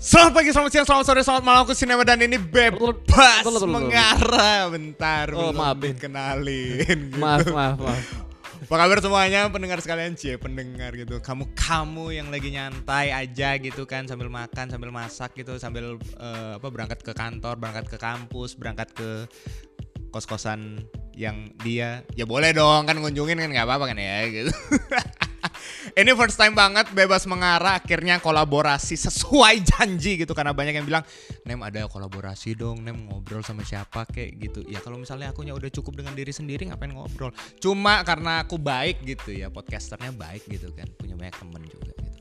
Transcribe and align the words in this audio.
Selamat 0.00 0.32
pagi, 0.32 0.48
selamat 0.48 0.70
siang, 0.72 0.86
selamat 0.88 1.04
sore, 1.04 1.20
selamat 1.20 1.44
malam. 1.44 1.60
Aku 1.68 1.76
Sinema 1.76 2.00
dan 2.08 2.24
ini 2.24 2.40
bebas 2.40 3.04
mengarah. 3.68 4.72
Bentar, 4.72 5.28
Oh, 5.36 5.52
maaf, 5.52 5.76
Ben. 5.76 5.92
dikenalin. 5.92 6.80
gitu. 7.12 7.20
Maaf, 7.20 7.44
maaf, 7.52 7.76
maaf. 7.76 8.04
Apa 8.64 8.74
kabar 8.80 8.96
semuanya 9.04 9.44
pendengar 9.52 9.76
sekalian 9.84 10.16
cie 10.16 10.40
pendengar 10.40 10.96
gitu. 10.96 11.20
Kamu 11.20 11.52
kamu 11.52 12.16
yang 12.16 12.32
lagi 12.32 12.48
nyantai 12.48 13.12
aja 13.12 13.60
gitu 13.60 13.84
kan 13.84 14.08
sambil 14.08 14.32
makan, 14.32 14.72
sambil 14.72 14.88
masak 14.88 15.36
gitu, 15.36 15.60
sambil 15.60 16.00
eh, 16.16 16.52
apa 16.56 16.68
berangkat 16.72 17.04
ke 17.04 17.12
kantor, 17.12 17.60
berangkat 17.60 17.92
ke 17.92 18.00
kampus, 18.00 18.56
berangkat 18.56 18.88
ke 18.96 19.28
kos-kosan 20.16 20.80
yang 21.12 21.52
dia 21.60 22.08
ya 22.16 22.24
boleh 22.24 22.56
dong 22.56 22.88
kan 22.88 22.96
ngunjungin 22.96 23.36
kan 23.36 23.52
nggak 23.52 23.68
apa-apa 23.68 23.92
kan 23.92 24.00
ya 24.00 24.24
gitu. 24.32 24.48
Ini 26.00 26.16
first 26.16 26.40
time 26.40 26.56
banget 26.56 26.88
bebas 26.96 27.28
mengarah 27.28 27.76
akhirnya 27.76 28.16
kolaborasi 28.24 28.96
sesuai 28.96 29.60
janji 29.68 30.24
gitu. 30.24 30.32
Karena 30.32 30.56
banyak 30.56 30.80
yang 30.80 30.88
bilang 30.88 31.04
Nem 31.44 31.60
ada 31.60 31.84
kolaborasi 31.92 32.56
dong 32.56 32.80
Nem 32.80 32.96
ngobrol 33.04 33.44
sama 33.44 33.60
siapa 33.68 34.08
kayak 34.08 34.32
gitu. 34.40 34.60
Ya 34.64 34.80
kalau 34.80 34.96
misalnya 34.96 35.28
akunya 35.28 35.52
udah 35.52 35.68
cukup 35.68 36.00
dengan 36.00 36.16
diri 36.16 36.32
sendiri 36.32 36.72
ngapain 36.72 36.96
ngobrol? 36.96 37.36
Cuma 37.60 38.00
karena 38.00 38.40
aku 38.40 38.56
baik 38.56 39.04
gitu 39.04 39.36
ya 39.36 39.52
podcasternya 39.52 40.16
baik 40.16 40.48
gitu 40.48 40.72
kan 40.72 40.88
punya 40.96 41.20
banyak 41.20 41.36
temen 41.36 41.68
juga 41.68 41.92
gitu. 41.92 42.18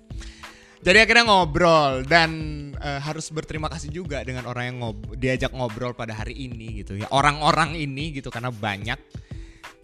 Jadi 0.84 0.98
akhirnya 1.00 1.26
ngobrol 1.32 2.04
dan 2.04 2.32
eh, 2.76 3.00
harus 3.00 3.32
berterima 3.32 3.72
kasih 3.72 3.96
juga 3.96 4.28
dengan 4.28 4.44
orang 4.44 4.76
yang 4.76 4.78
ngob 4.84 5.16
diajak 5.16 5.56
ngobrol 5.56 5.96
pada 5.96 6.20
hari 6.20 6.36
ini 6.36 6.84
gitu 6.84 7.00
ya. 7.00 7.08
Orang-orang 7.16 7.80
ini 7.80 8.12
gitu 8.12 8.28
karena 8.28 8.52
banyak. 8.52 9.00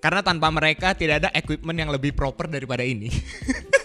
Karena 0.04 0.20
tanpa 0.20 0.52
mereka 0.52 0.91
tidak 0.99 1.23
ada 1.23 1.30
equipment 1.32 1.80
yang 1.80 1.96
lebih 1.96 2.12
proper 2.12 2.52
daripada 2.52 2.84
ini. 2.84 3.07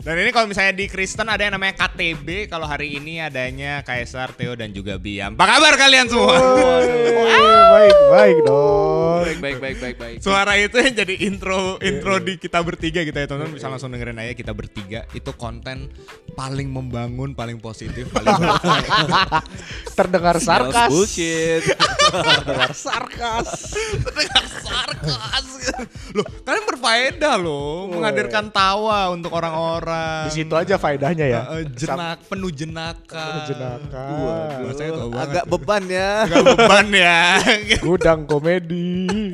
Dan 0.00 0.16
ini 0.16 0.32
kalau 0.32 0.48
misalnya 0.48 0.72
di 0.72 0.88
Kristen 0.88 1.28
ada 1.28 1.44
yang 1.44 1.52
namanya 1.52 1.76
KTB, 1.76 2.48
kalau 2.48 2.64
hari 2.64 2.96
ini 2.96 3.20
adanya 3.20 3.84
Kaisar, 3.84 4.32
Theo 4.32 4.56
dan 4.56 4.72
juga 4.72 4.96
Biam. 4.96 5.36
Apa 5.36 5.44
kabar 5.44 5.76
kalian 5.76 6.08
semua? 6.08 6.40
baik 7.70 7.96
baik 8.08 8.36
dong. 8.48 9.20
Baik, 9.20 9.38
baik, 9.44 9.58
baik, 9.60 9.76
baik, 9.76 9.96
baik. 10.00 10.16
Suara 10.24 10.56
itu 10.56 10.80
yang 10.80 10.94
jadi 10.96 11.14
intro 11.28 11.76
intro 11.84 12.16
di 12.16 12.40
kita 12.40 12.64
bertiga 12.64 13.04
gitu 13.04 13.12
ya 13.12 13.28
teman-teman 13.28 13.60
bisa 13.60 13.68
langsung 13.68 13.92
dengerin 13.92 14.16
aja 14.16 14.32
kita 14.32 14.52
bertiga 14.56 15.04
itu 15.12 15.30
konten 15.36 15.92
paling 16.32 16.72
membangun, 16.72 17.36
paling 17.36 17.60
positif, 17.60 18.08
paling 18.08 18.32
Terdengar 20.00 20.40
sarkas. 20.40 20.88
Bullshit. 20.88 21.60
Terdengar 22.10 22.72
sarkas. 22.74 23.48
terdengar 24.02 24.44
sarkas. 24.46 25.44
Loh, 26.10 26.26
kalian 26.42 26.64
berfaedah 26.66 27.34
loh 27.38 27.88
menghadirkan 27.88 28.50
tawa 28.50 29.14
untuk 29.14 29.30
orang-orang. 29.32 30.26
Di 30.28 30.42
situ 30.42 30.54
aja 30.58 30.76
faedahnya 30.76 31.26
ya. 31.30 31.40
Eh, 31.54 31.62
eh, 31.62 31.64
jenak 31.72 32.26
penuh 32.26 32.50
jenaka. 32.50 33.24
Penuh 33.30 33.44
jenaka. 33.46 34.04
Banget 34.60 35.20
Agak 35.20 35.44
beban 35.46 35.82
ya. 35.86 36.10
Agak 36.26 36.44
beban 36.44 36.86
ya. 36.90 37.18
Gudang 37.80 38.20
komedi. 38.26 39.30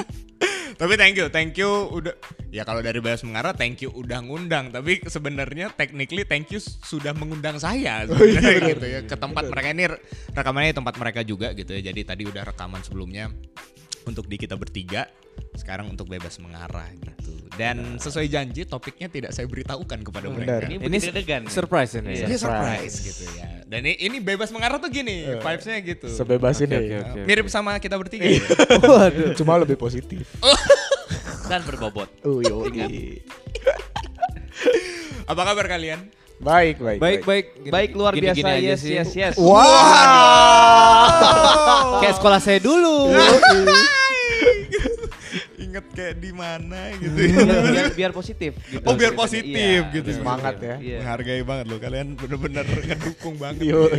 Tapi 0.76 0.92
thank 1.00 1.16
you, 1.16 1.26
thank 1.32 1.56
you 1.56 1.68
udah 1.88 2.12
ya 2.52 2.60
kalau 2.62 2.84
dari 2.84 3.00
Bayas 3.00 3.24
Mengarah 3.24 3.56
thank 3.56 3.80
you 3.80 3.88
udah 3.96 4.20
ngundang, 4.20 4.68
tapi 4.68 5.00
sebenarnya 5.08 5.72
technically 5.72 6.28
thank 6.28 6.52
you 6.52 6.60
sudah 6.60 7.16
mengundang 7.16 7.56
saya 7.56 8.04
sebenarnya 8.04 8.76
gitu 8.76 8.86
ya 8.86 9.00
ke 9.08 9.16
tempat 9.16 9.48
mereka 9.48 9.68
ini 9.72 9.84
rekamannya 10.36 10.70
di 10.72 10.76
tempat 10.76 10.94
mereka 11.00 11.20
juga 11.24 11.56
gitu 11.56 11.72
ya. 11.72 11.80
Jadi 11.92 12.00
tadi 12.04 12.22
udah 12.28 12.44
rekaman 12.44 12.84
sebelumnya 12.84 13.32
untuk 14.06 14.28
di 14.30 14.36
kita 14.38 14.54
bertiga, 14.54 15.08
sekarang 15.58 15.90
untuk 15.90 16.06
Bebas 16.06 16.38
Mengarah 16.38 16.86
gitu. 16.94 17.34
Dan 17.56 17.96
sesuai 17.96 18.28
janji 18.28 18.68
topiknya 18.68 19.08
tidak 19.08 19.32
saya 19.32 19.48
beritahukan 19.48 20.04
kepada 20.04 20.28
mereka. 20.28 20.60
Benar. 20.60 20.76
Ini 20.76 20.84
Ini 20.92 20.98
degan. 21.10 21.42
surprise 21.48 21.96
ini. 21.96 22.20
Ini 22.22 22.36
ya. 22.36 22.38
surprise 22.38 22.96
gitu 23.00 23.24
ya. 23.32 23.64
Dan 23.66 23.82
ini, 23.82 23.98
ini 23.98 24.16
bebas 24.22 24.54
mengarah 24.54 24.78
tuh 24.78 24.92
gini, 24.92 25.26
vibes-nya 25.42 25.80
gitu. 25.82 26.06
Sebebas 26.06 26.60
Oke, 26.60 26.70
ini. 26.70 26.76
oke, 26.76 26.96
oke. 27.02 27.20
Mirip 27.26 27.46
sama 27.50 27.74
kita 27.82 27.98
bertiga. 27.98 28.28
ya. 28.28 28.38
Waduh. 28.94 29.34
Cuma 29.34 29.58
lebih 29.58 29.74
positif. 29.74 30.22
Dan 31.46 31.62
berbobot. 31.62 32.08
Oh, 32.26 32.38
yoi. 32.38 33.22
Apa 35.26 35.42
kabar 35.42 35.66
kalian? 35.68 36.06
Baik 36.36 36.78
baik. 36.78 37.00
Baik, 37.00 37.20
baik. 37.24 37.46
Gini- 37.58 37.72
Baik 37.72 37.90
luar 37.94 38.12
gini-gini 38.12 38.44
biasa. 38.44 38.60
aja 38.60 38.68
Yes, 38.68 38.80
sih. 38.80 38.92
yes, 38.92 39.10
yes. 39.10 39.34
Wow. 39.40 39.56
Kayak 41.98 42.14
sekolah 42.14 42.38
saya 42.38 42.60
dulu. 42.60 43.08
Kayak 46.06 46.22
di 46.22 46.30
mana 46.30 46.80
gitu. 47.02 47.18
biar, 47.18 47.34
ya. 47.34 47.62
biar, 47.66 47.86
biar 47.98 48.12
positif 48.14 48.54
gitu. 48.70 48.86
Oh 48.86 48.94
biar 48.94 49.10
positif 49.18 49.58
Iya, 49.58 49.90
gitu. 49.90 50.06
biar 50.06 50.18
Semangat 50.22 50.54
ya. 50.62 50.76
Iya. 50.78 50.98
Menghargai 51.02 51.42
banget 51.42 51.66
loh 51.66 51.78
kalian 51.82 52.06
bener-bener 52.14 52.62
ngedukung 52.62 53.34
banget. 53.42 53.74
Yo. 53.74 53.90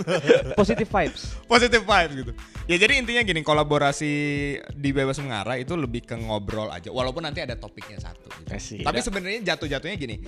Positive 0.60 0.86
vibes. 0.86 1.22
Positive 1.50 1.82
vibes 1.82 2.14
gitu. 2.14 2.32
Ya 2.70 2.76
jadi 2.78 3.02
intinya 3.02 3.22
gini 3.26 3.42
kolaborasi 3.42 4.12
di 4.78 4.90
Bebas 4.94 5.18
Mengarah 5.18 5.58
itu 5.58 5.74
lebih 5.74 6.06
ke 6.06 6.14
ngobrol 6.14 6.70
aja. 6.70 6.94
Walaupun 6.94 7.26
nanti 7.26 7.42
ada 7.42 7.58
topiknya 7.58 7.98
satu. 7.98 8.30
Gitu. 8.30 8.54
Asik. 8.54 8.86
Tapi 8.86 8.98
sebenarnya 9.02 9.42
jatuh-jatuhnya 9.42 9.98
gini. 9.98 10.22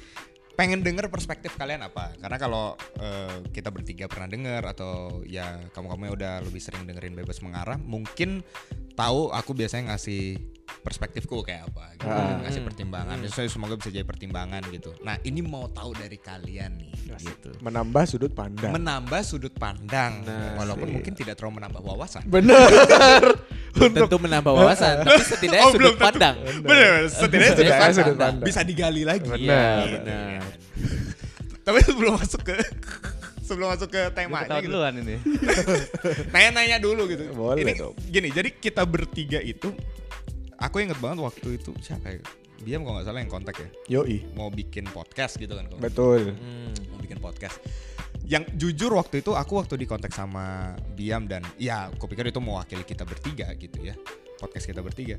Pengen 0.59 0.83
denger 0.83 1.07
perspektif 1.07 1.55
kalian 1.55 1.87
apa? 1.87 2.19
Karena 2.19 2.35
kalau 2.35 2.75
eh, 2.99 3.47
kita 3.55 3.71
bertiga 3.71 4.11
pernah 4.11 4.27
denger 4.27 4.67
atau 4.67 5.23
ya 5.23 5.55
kamu-kamu 5.71 6.19
udah 6.19 6.43
lebih 6.43 6.59
sering 6.59 6.83
dengerin 6.83 7.15
Bebas 7.15 7.39
Mengarah, 7.47 7.79
mungkin 7.79 8.43
tahu 8.99 9.31
aku 9.31 9.55
biasanya 9.55 9.95
ngasih 9.95 10.58
perspektifku 10.89 11.41
kayak 11.41 11.69
apa 11.69 11.85
gitu. 11.95 12.09
Ah. 12.09 12.41
ngasih 12.41 12.65
pertimbangan. 12.65 13.17
So, 13.29 13.45
semoga 13.45 13.77
bisa 13.77 13.91
jadi 13.91 14.03
pertimbangan 14.03 14.65
gitu. 14.69 14.97
Nah, 14.99 15.21
ini 15.21 15.39
mau 15.39 15.69
tahu 15.69 15.93
dari 15.93 16.17
kalian 16.17 16.81
nih 16.81 16.93
gitu. 17.19 17.53
Menambah 17.61 18.03
sudut 18.05 18.33
pandang. 18.33 18.73
Menambah 18.73 19.21
sudut 19.21 19.53
pandang 19.53 20.25
Nah, 20.25 20.57
walaupun 20.57 20.87
sih. 20.87 20.95
mungkin 20.95 21.13
tidak 21.13 21.37
terlalu 21.37 21.61
menambah 21.61 21.81
wawasan. 21.83 22.25
Bener. 22.25 23.37
Tentu 23.79 24.17
menambah 24.17 24.51
wawasan, 24.51 24.93
tapi 25.05 25.23
setidaknya 25.23 25.63
Oh, 25.63 25.71
sudut 25.71 25.97
pandang. 25.97 26.35
Bener, 26.59 27.07
setidaknya 27.07 27.21
sudut 27.47 27.53
Setidaknya 27.53 27.77
pandang. 27.79 27.95
sudut 27.95 28.17
pandang. 28.17 28.47
Bisa 28.47 28.61
digali 28.63 29.03
lagi. 29.05 29.29
Benar. 29.29 29.39
Iya, 29.39 29.63
Gitu, 29.79 29.97
benar. 30.01 30.19
kan. 30.19 30.43
Tapi 31.63 31.79
sebelum 31.85 32.13
masuk 32.17 32.43
ke 32.43 32.57
sebelum 33.47 33.69
masuk 33.71 33.89
ke 33.89 34.03
temanya 34.11 34.45
ketawa 34.45 34.61
gitu. 34.61 34.69
duluan 34.71 34.95
ini. 34.99 35.17
Nanya-nanya 36.31 36.77
dulu 36.79 37.05
gitu. 37.07 37.29
Boleh 37.31 37.61
Ini 37.61 37.73
dong. 37.77 37.95
gini, 38.03 38.29
jadi 38.29 38.49
kita 38.51 38.83
bertiga 38.83 39.39
itu 39.39 39.73
aku 40.59 40.83
inget 40.83 40.99
banget 40.99 41.19
waktu 41.21 41.57
itu 41.57 41.71
siapa 41.79 42.13
ya? 42.13 42.21
Biam 42.59 42.83
kalau 42.83 42.99
nggak 42.99 43.07
salah 43.07 43.21
yang 43.23 43.31
kontak 43.31 43.55
ya. 43.57 43.69
Yoi. 43.99 44.27
Mau 44.35 44.51
bikin 44.51 44.91
podcast 44.91 45.39
gitu 45.39 45.55
kan. 45.55 45.71
kalau- 45.71 45.79
Betul. 45.79 46.35
Hmm. 46.35 46.75
mau 46.91 46.99
bikin 46.99 47.19
podcast. 47.19 47.63
Yang 48.27 48.51
jujur 48.59 48.93
waktu 48.93 49.23
itu 49.23 49.33
aku 49.33 49.57
waktu 49.57 49.79
di 49.79 49.87
kontak 49.87 50.11
sama 50.11 50.75
Biam 50.93 51.25
dan 51.25 51.47
ya 51.57 51.87
aku 51.89 52.11
pikir 52.11 52.29
itu 52.29 52.43
mewakili 52.43 52.83
kita 52.83 53.07
bertiga 53.07 53.47
gitu 53.55 53.79
ya. 53.81 53.95
Podcast 54.37 54.67
kita 54.67 54.83
bertiga. 54.83 55.17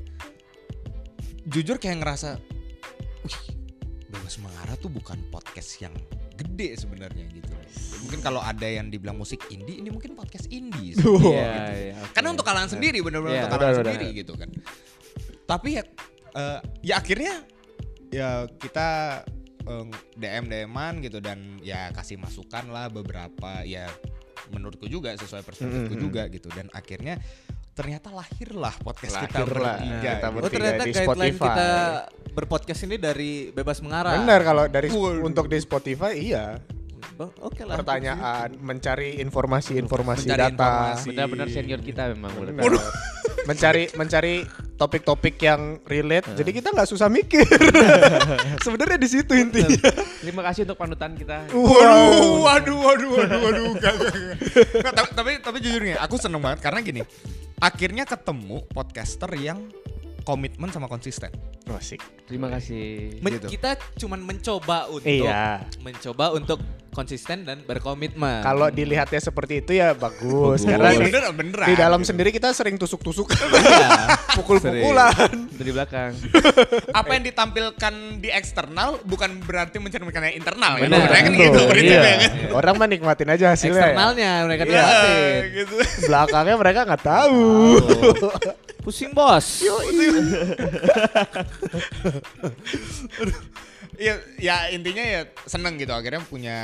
Jujur 1.42 1.80
kayak 1.80 2.04
ngerasa 2.04 2.36
wih, 3.24 3.38
Bebas 4.06 4.36
Mengarah 4.38 4.76
tuh 4.76 4.92
bukan 4.92 5.16
podcast 5.32 5.80
yang 5.80 5.96
gede 6.36 6.76
sebenarnya 6.76 7.24
gitu. 7.32 7.48
Mungkin 8.04 8.20
kalau 8.20 8.40
ada 8.40 8.64
yang 8.64 8.88
dibilang 8.88 9.16
musik 9.16 9.40
indie, 9.48 9.80
ini 9.80 9.88
mungkin 9.88 10.12
podcast 10.12 10.48
indie. 10.48 10.92
Iya, 10.96 11.00
gitu. 11.00 11.10
iya, 11.32 11.96
oke. 12.00 12.12
Karena 12.12 12.28
untuk 12.32 12.44
kalangan 12.44 12.68
sendiri 12.70 13.00
benar-benar 13.00 13.32
Iya, 13.32 13.42
untuk 13.44 13.56
kalangan 13.56 13.76
sendiri 13.80 14.06
gitu 14.14 14.32
kan. 14.36 14.48
Tapi 15.50 15.68
ya 15.72 15.82
eh, 16.30 16.58
ya 16.80 16.94
akhirnya 16.96 17.34
ya 18.08 18.30
kita 18.48 18.88
eh, 19.60 19.84
DM 20.14 20.44
DM-an 20.46 20.98
gitu 21.00 21.18
dan 21.18 21.58
ya 21.60 21.90
kasih 21.90 22.16
masukan 22.16 22.66
lah 22.66 22.86
beberapa 22.86 23.62
ya 23.62 23.90
menurutku 24.48 24.86
juga 24.86 25.14
sesuai 25.14 25.42
perspektifku 25.42 25.94
Mhm. 25.94 26.00
juga 26.00 26.22
gitu 26.26 26.48
dan 26.48 26.70
akhirnya 26.70 27.18
ternyata 27.70 28.10
lahirlah 28.10 28.74
podcast 28.78 29.14
kita 29.20 29.40
Lahirlah. 29.40 29.78
bertiga. 29.78 29.98
Kita 30.12 30.26
gitu. 30.28 30.38
Oh 30.38 30.50
ternyata 30.50 30.82
di 30.82 30.92
guideline 30.92 31.06
Spotify. 31.32 31.46
kita 31.46 31.68
berpodcast 32.30 32.80
ini 32.82 32.96
dari 32.96 33.30
bebas 33.50 33.78
mengarah. 33.80 34.14
Benar 34.16 34.40
kalau 34.42 34.64
dari 34.66 34.88
Waduh. 34.88 35.22
untuk 35.22 35.46
di 35.46 35.58
Spotify 35.58 36.12
iya. 36.14 36.58
Oh, 37.16 37.28
Oke 37.42 37.62
lah. 37.62 37.76
Pertanyaan, 37.76 38.56
mencari 38.58 39.20
informasi-informasi 39.20 40.24
Mencari 40.24 40.40
data. 40.40 40.50
informasi. 40.56 41.06
Benar-benar 41.10 41.48
senior 41.48 41.80
kita 41.80 42.08
memang. 42.10 42.32
Benar. 42.32 42.54
benar. 42.58 42.80
mencari 43.42 43.84
mencari 43.92 44.34
topik-topik 44.80 45.36
yang 45.38 45.76
relate. 45.84 46.24
Jadi 46.32 46.50
kita 46.50 46.72
nggak 46.72 46.88
susah 46.88 47.12
mikir. 47.12 47.44
Sebenarnya 48.64 48.96
di 48.96 49.08
situ 49.08 49.36
intinya. 49.36 49.76
Terima 50.24 50.40
kasih 50.40 50.64
untuk 50.64 50.80
panutan 50.80 51.12
kita. 51.12 51.52
Waduh, 51.52 52.40
waduh, 52.40 52.78
waduh, 52.80 53.10
waduh, 53.12 53.38
waduh, 53.38 53.64
enggak, 53.70 53.92
enggak, 53.92 54.14
enggak. 54.16 54.36
Nggak, 54.80 54.92
tapi, 54.96 55.10
tapi, 55.12 55.30
tapi 55.44 55.56
jujur 55.60 55.80
nih, 55.84 56.00
aku 56.00 56.16
seneng 56.16 56.40
banget 56.40 56.64
karena 56.64 56.80
gini, 56.80 57.00
akhirnya 57.60 58.08
ketemu 58.08 58.64
podcaster 58.72 59.28
yang 59.36 59.68
komitmen 60.24 60.72
sama 60.72 60.88
konsisten. 60.88 61.28
Oh, 61.68 61.76
Asik. 61.76 62.00
Terima 62.24 62.48
kasih. 62.48 63.20
Men- 63.20 63.36
Gitu. 63.36 63.46
Kita 63.52 63.76
cuman 64.00 64.20
mencoba 64.20 64.88
untuk 64.88 65.06
Iya. 65.06 65.62
mencoba 65.78 66.32
untuk 66.32 66.58
konsisten 66.90 67.42
dan 67.42 67.62
berkomitmen. 67.62 68.42
Kalau 68.42 68.66
dilihatnya 68.68 69.18
seperti 69.18 69.60
itu 69.60 69.72
ya 69.72 69.92
bagus. 69.92 70.20
Bagus. 70.20 70.66
Karena 70.66 70.88
Iya 70.88 70.96
di, 70.96 71.04
bener 71.06 71.22
beneran. 71.32 71.66
di 71.66 71.74
dalam 71.74 72.00
sendiri 72.00 72.28
kita 72.28 72.50
sering 72.50 72.74
tusuk-tusuk, 72.76 73.30
Iya. 73.30 73.88
pukul-pukulan. 74.36 75.30
Dari 75.50 75.70
belakang. 75.70 76.12
apa 77.00 77.10
yang 77.10 77.24
ditampilkan 77.24 77.94
di 78.18 78.28
eksternal 78.28 78.98
bukan 79.02 79.38
berarti 79.40 79.78
mencerminkan 79.78 80.22
yang 80.24 80.36
internal 80.36 80.76
gitu. 80.76 80.84
Benar. 80.86 80.98
Sebenarnya 81.00 81.22
kan 81.22 81.32
Betul, 81.32 81.68
gitu 81.72 81.86
iya. 81.86 82.00
kan. 82.00 82.18
Orang 82.52 82.74
mah 82.76 82.86
nikmatin 82.86 83.28
aja 83.28 83.46
hasilnya. 83.50 83.70
ya. 83.72 83.82
Eksternalnya 83.86 84.30
mereka 84.44 84.62
Iya, 84.62 84.70
nikmatin. 84.72 85.40
gitu. 85.54 85.74
Belakangnya 86.04 86.56
mereka 86.56 86.80
nggak 86.84 87.02
tahu. 87.02 87.42
Pusing 88.80 89.12
bos. 89.12 89.60
Iya, 89.60 89.76
ya 94.38 94.70
intinya 94.70 95.02
ya 95.02 95.20
seneng 95.44 95.74
gitu 95.76 95.90
akhirnya 95.90 96.22
punya 96.22 96.58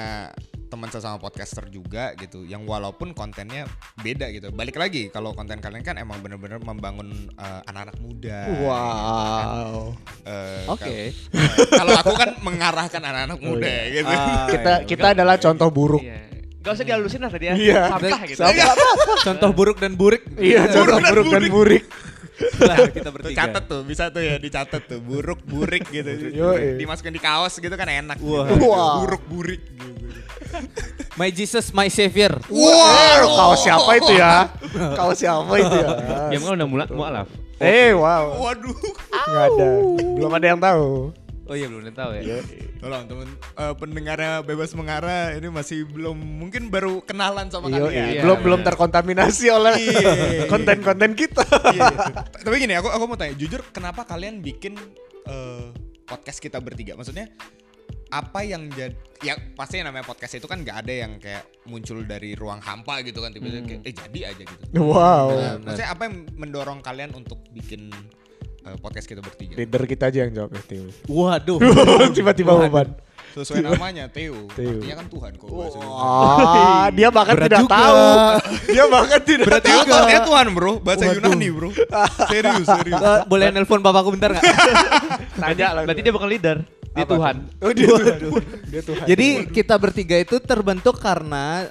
teman 0.66 0.90
sesama 0.90 1.14
podcaster 1.16 1.70
juga 1.70 2.10
gitu 2.18 2.42
yang 2.42 2.66
walaupun 2.66 3.14
kontennya 3.14 3.70
beda 4.02 4.34
gitu. 4.34 4.50
Balik 4.50 4.74
lagi 4.74 5.06
kalau 5.08 5.30
konten 5.30 5.62
kalian 5.62 5.86
kan 5.86 5.94
emang 5.94 6.18
bener-bener 6.18 6.58
membangun 6.58 7.30
eh, 7.38 7.60
anak-anak 7.70 7.96
muda. 8.02 8.38
Wow. 8.60 9.94
Eh, 10.26 10.66
Oke. 10.66 10.96
kal- 11.30 11.70
Kalau 11.70 11.92
aku 12.02 12.12
kan 12.18 12.30
mengarahkan 12.42 12.98
anak-anak 12.98 13.38
muda 13.38 13.74
gitu. 13.88 14.10
Ah, 14.10 14.50
Kita 14.50 14.72
iya. 14.82 14.86
kita 14.90 15.06
adalah 15.14 15.38
contoh 15.38 15.68
buruk. 15.70 16.02
Iya. 16.02 16.18
Gak 16.66 16.72
usah 16.74 16.84
dihalusin 16.84 17.20
lah 17.22 17.30
tadi 17.30 17.46
ya. 17.46 17.54
Iya. 17.54 17.80
Sampah 17.94 18.20
gitu. 18.26 18.40
Sampah. 18.42 18.74
Contoh 19.22 19.50
buruk 19.54 19.78
dan 19.78 19.94
burik. 19.94 20.22
Iya, 20.34 20.66
contoh 20.66 20.98
dan 20.98 21.04
buruk 21.14 21.26
dan 21.30 21.44
burik. 21.46 21.84
Lah, 22.36 22.76
kita 22.92 23.08
Tuh, 23.08 23.12
bertiga. 23.16 23.36
catet 23.42 23.64
tuh, 23.64 23.80
bisa 23.82 24.04
tuh 24.12 24.20
ya 24.20 24.36
dicatat 24.36 24.82
tuh, 24.84 25.00
buruk 25.00 25.40
burik 25.44 25.88
gitu. 25.88 26.10
Yoi. 26.40 26.76
Dimasukin 26.76 27.16
di 27.16 27.20
kaos 27.20 27.56
gitu 27.56 27.72
kan 27.72 27.88
enak. 27.88 28.20
Wah. 28.20 28.44
gitu. 28.44 28.68
Wah. 28.68 29.00
Buruk 29.00 29.22
burik 29.28 29.62
gitu. 29.64 30.04
My 31.16 31.32
Jesus, 31.32 31.72
my 31.72 31.88
Savior. 31.88 32.36
Wow, 32.52 33.24
kaos 33.24 33.64
siapa 33.64 33.90
itu 33.96 34.12
ya? 34.16 34.52
Kaos 35.00 35.16
siapa 35.16 35.52
itu 35.56 35.74
ya? 35.80 35.88
Ya 36.28 36.36
kan 36.36 36.60
udah 36.60 36.68
mulai 36.68 36.86
mualaf. 36.92 37.28
Eh, 37.56 37.96
wow. 37.96 38.36
Waduh. 38.36 38.76
Nggak 39.08 39.44
ada. 39.48 39.68
Belum 39.96 40.32
ada 40.32 40.46
yang 40.46 40.60
tahu. 40.60 41.16
Oh 41.46 41.54
iya 41.54 41.70
belum 41.70 41.86
tahu 41.90 42.10
ya. 42.18 42.42
Tolong 42.76 43.06
temen 43.06 43.28
eh, 43.54 43.74
pendengarnya 43.74 44.42
bebas 44.42 44.74
mengarah 44.74 45.30
ini 45.30 45.46
masih 45.46 45.86
belum 45.86 46.18
mungkin 46.18 46.68
baru 46.68 47.00
kenalan 47.02 47.46
sama 47.48 47.70
Iya, 47.70 47.78
kalian. 47.80 48.06
iya. 48.10 48.22
belum 48.26 48.38
belum 48.42 48.60
terkontaminasi 48.66 49.46
oleh 49.48 49.74
Iya. 49.78 50.50
konten-konten 50.50 51.14
kita. 51.14 51.46
Iya. 51.70 51.86
Tapi 52.42 52.54
gini 52.58 52.74
aku 52.74 52.90
aku 52.90 53.04
mau 53.06 53.14
tanya 53.14 53.34
jujur 53.34 53.62
kenapa 53.70 54.02
kalian 54.02 54.42
bikin 54.42 54.74
eh, 55.24 55.70
podcast 56.02 56.38
kita 56.38 56.58
bertiga? 56.58 56.98
Maksudnya 56.98 57.30
apa 58.06 58.42
yang 58.42 58.70
jadi 58.70 58.94
ya 59.18 59.34
pasti 59.54 59.78
yang 59.78 59.90
namanya 59.90 60.06
podcast 60.06 60.38
itu 60.38 60.46
kan 60.46 60.62
nggak 60.62 60.78
ada 60.82 60.94
yang 60.94 61.18
kayak 61.18 61.42
muncul 61.66 61.98
dari 62.02 62.34
ruang 62.34 62.62
hampa 62.62 63.02
gitu 63.02 63.18
kan 63.18 63.34
tiba-tiba 63.34 63.66
kayak 63.66 63.82
eh 63.82 63.94
jadi 63.94 64.20
aja 64.30 64.42
gitu. 64.42 64.62
Wow. 64.78 65.30
Benar. 65.30 65.54
Maksudnya 65.62 65.90
apa 65.90 66.02
yang 66.06 66.14
mendorong 66.34 66.80
kalian 66.82 67.10
untuk 67.14 67.42
bikin 67.50 67.90
eh, 68.66 68.76
podcast 68.82 69.06
kita 69.06 69.22
bertiga? 69.22 69.54
Leader 69.54 69.82
kita 69.86 70.04
aja 70.10 70.18
yang 70.26 70.32
jawab 70.34 70.50
ya, 70.52 70.62
Tio. 70.66 70.84
Waduh. 71.06 71.58
Tiba-tiba 72.16 72.52
beban. 72.66 72.88
Sesuai 73.36 73.60
namanya 73.68 74.08
Theo. 74.08 74.48
Theo. 74.56 74.80
Artinya 74.80 74.96
kan 74.96 75.06
Tuhan 75.12 75.30
kok 75.36 75.44
Indonesia. 75.44 75.80
Ah, 75.84 76.88
dia 76.88 77.08
bahkan 77.12 77.34
Berat 77.36 77.48
tidak 77.52 77.60
juga. 77.68 77.76
tahu. 77.76 78.00
Dia 78.72 78.84
bahkan 78.88 79.20
tidak 79.20 79.44
Berat 79.44 79.60
tahu. 79.60 79.76
Juga. 79.76 79.84
tuh 79.84 79.96
artinya 80.00 80.22
Tuhan 80.24 80.46
bro, 80.56 80.72
bahasa 80.80 81.04
Yunani 81.12 81.48
bro. 81.52 81.68
Serius, 82.32 82.64
serius. 82.64 82.96
Eh, 82.96 83.20
boleh 83.28 83.46
nelpon 83.52 83.84
bapakku 83.84 84.08
bentar 84.16 84.32
nggak? 84.32 84.44
Tanya 85.44 85.66
lah. 85.76 85.82
Berarti 85.84 86.00
dia 86.00 86.12
bukan 86.16 86.28
leader. 86.32 86.56
Dia 86.96 87.04
Apa 87.04 87.12
Tuhan. 87.12 87.36
Oh, 87.60 87.72
dia 87.76 87.88
Tuhan. 87.92 88.18
Dia 88.72 88.80
Tuhan. 88.80 89.04
Jadi 89.04 89.28
kita 89.52 89.74
bertiga 89.76 90.16
itu 90.16 90.40
terbentuk 90.40 90.96
karena 90.96 91.68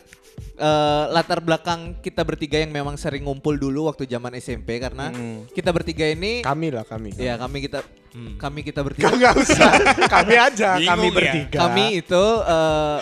eh, 0.56 1.04
latar 1.10 1.40
belakang 1.40 2.00
kita 2.00 2.22
bertiga 2.22 2.58
yang 2.58 2.70
memang 2.70 2.96
sering 2.96 3.24
ngumpul 3.24 3.54
dulu 3.54 3.86
waktu 3.86 4.06
zaman 4.06 4.34
SMP 4.36 4.78
karena 4.78 5.10
Hmm. 5.10 5.44
kita 5.50 5.70
bertiga 5.70 6.06
ini 6.06 6.40
kami 6.42 6.70
lah 6.70 6.84
kami. 6.84 7.12
ya 7.14 7.36
kami 7.36 7.60
kita 7.62 7.80
Hmm. 8.10 8.36
kami 8.36 8.60
kita 8.62 8.80
bertiga 8.80 9.12
Enggak 9.12 9.36
usah. 9.38 9.72
Kami 10.16 10.36
aja, 10.38 10.80
Bingung 10.80 10.88
kami 10.88 11.06
ya. 11.06 11.14
bertiga. 11.14 11.58
kami 11.62 11.86
itu 11.98 12.24
eh, 12.48 13.00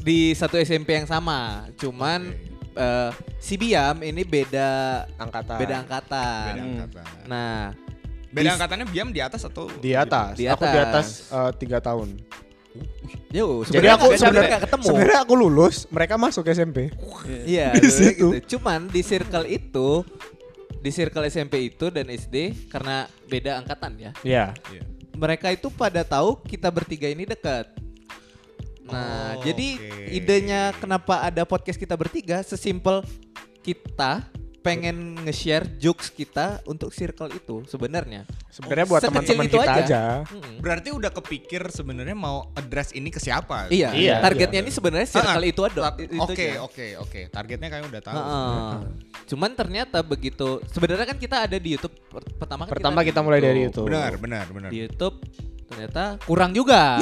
di 0.00 0.18
satu 0.32 0.56
SMP 0.56 0.94
yang 0.94 1.04
sama 1.04 1.66
cuman 1.74 2.30
eh, 2.72 3.10
si 3.36 3.54
Biam 3.54 3.98
ini 4.00 4.22
beda 4.22 4.70
angkatan. 5.16 5.58
beda 5.58 5.74
angkatan 5.80 6.44
Beda 6.46 6.54
Hmm. 6.56 6.70
angkatan. 6.78 7.04
nah 7.26 7.74
Beda 8.30 8.46
Di- 8.46 8.54
angkatannya 8.54 8.86
Biam 8.86 9.10
di 9.10 9.18
atas 9.18 9.42
atau 9.42 9.66
Di 9.76 9.90
atas. 9.92 10.38
Di 10.38 10.46
Aku 10.46 10.62
di 10.62 10.78
atas 10.78 10.86
atas. 11.26 11.34
eh, 11.34 11.50
tiga 11.58 11.82
tahun. 11.82 12.14
Yo 13.30 13.62
Jadi 13.62 13.82
sebenarnya 13.82 13.94
aku 13.94 14.06
sebenarnya 14.14 14.58
ketemu 14.62 14.84
Sebenarnya 14.86 15.18
aku 15.22 15.34
lulus, 15.34 15.76
mereka 15.88 16.14
masuk 16.14 16.44
SMP. 16.46 16.90
Iya, 17.44 17.74
Di 17.74 17.86
sebenarnya 17.86 17.90
situ. 17.90 18.28
gitu. 18.34 18.58
Cuman 18.58 18.86
di 18.86 19.02
circle 19.02 19.46
itu, 19.46 19.88
di 20.78 20.90
circle 20.90 21.26
SMP 21.26 21.54
itu 21.66 21.90
dan 21.90 22.06
SD 22.06 22.68
karena 22.68 23.06
beda 23.26 23.58
angkatan 23.58 23.92
ya. 23.98 24.10
Iya. 24.22 24.44
Iya. 24.70 24.82
Mereka 25.14 25.52
itu 25.52 25.68
pada 25.68 26.00
tahu 26.00 26.40
kita 26.42 26.70
bertiga 26.70 27.06
ini 27.06 27.26
dekat. 27.26 27.68
Nah, 28.86 29.38
Oh, 29.38 29.46
jadi 29.46 29.78
oke. 29.78 30.06
idenya 30.10 30.74
kenapa 30.74 31.22
ada 31.22 31.46
podcast 31.46 31.78
kita 31.78 31.94
bertiga 31.94 32.42
sesimpel 32.42 33.06
kita 33.62 34.26
pengen 34.60 35.16
nge-share 35.24 35.64
jokes 35.76 36.08
kita 36.08 36.60
untuk 36.64 36.92
circle 36.92 37.28
itu 37.28 37.64
sebenarnya. 37.64 38.28
Sebenarnya 38.48 38.86
buat 38.86 39.00
teman-teman 39.00 39.48
kita 39.48 39.64
aja. 39.64 39.74
aja. 39.80 40.02
Berarti 40.60 40.92
udah 40.92 41.08
kepikir 41.10 41.64
sebenarnya 41.68 42.12
mau 42.12 42.52
address 42.52 42.92
ini 42.92 43.08
ke 43.08 43.16
siapa? 43.16 43.72
Iya, 43.72 43.90
Iya. 43.90 44.20
targetnya 44.20 44.60
ini 44.60 44.68
sebenarnya 44.68 45.08
circle 45.08 45.40
Ah, 45.40 45.48
itu 45.48 45.60
ada. 45.64 45.80
ah, 45.82 45.94
itu 45.96 46.12
Oke, 46.18 46.44
aja. 46.46 46.60
oke, 46.60 46.86
oke. 47.00 47.20
Targetnya 47.28 47.68
kayaknya 47.68 47.88
udah 47.88 48.02
tahu. 48.02 48.16
Heeh. 48.16 48.72
Cuman 49.26 49.50
ternyata 49.54 49.98
begitu 50.02 50.60
sebenarnya 50.68 51.06
kan 51.06 51.16
kita 51.16 51.36
ada 51.48 51.56
di 51.56 51.68
YouTube 51.72 51.96
per- 52.06 52.28
pertama 52.36 52.68
kan 52.68 52.72
Pertama 52.76 53.00
ada 53.00 53.08
kita 53.08 53.20
mulai 53.24 53.40
dari 53.40 53.64
YouTube. 53.64 53.88
Benar, 53.88 54.20
benar, 54.20 54.44
benar. 54.50 54.68
Di 54.68 54.84
YouTube 54.84 55.24
ternyata 55.70 56.18
kurang 56.26 56.50
juga. 56.50 56.98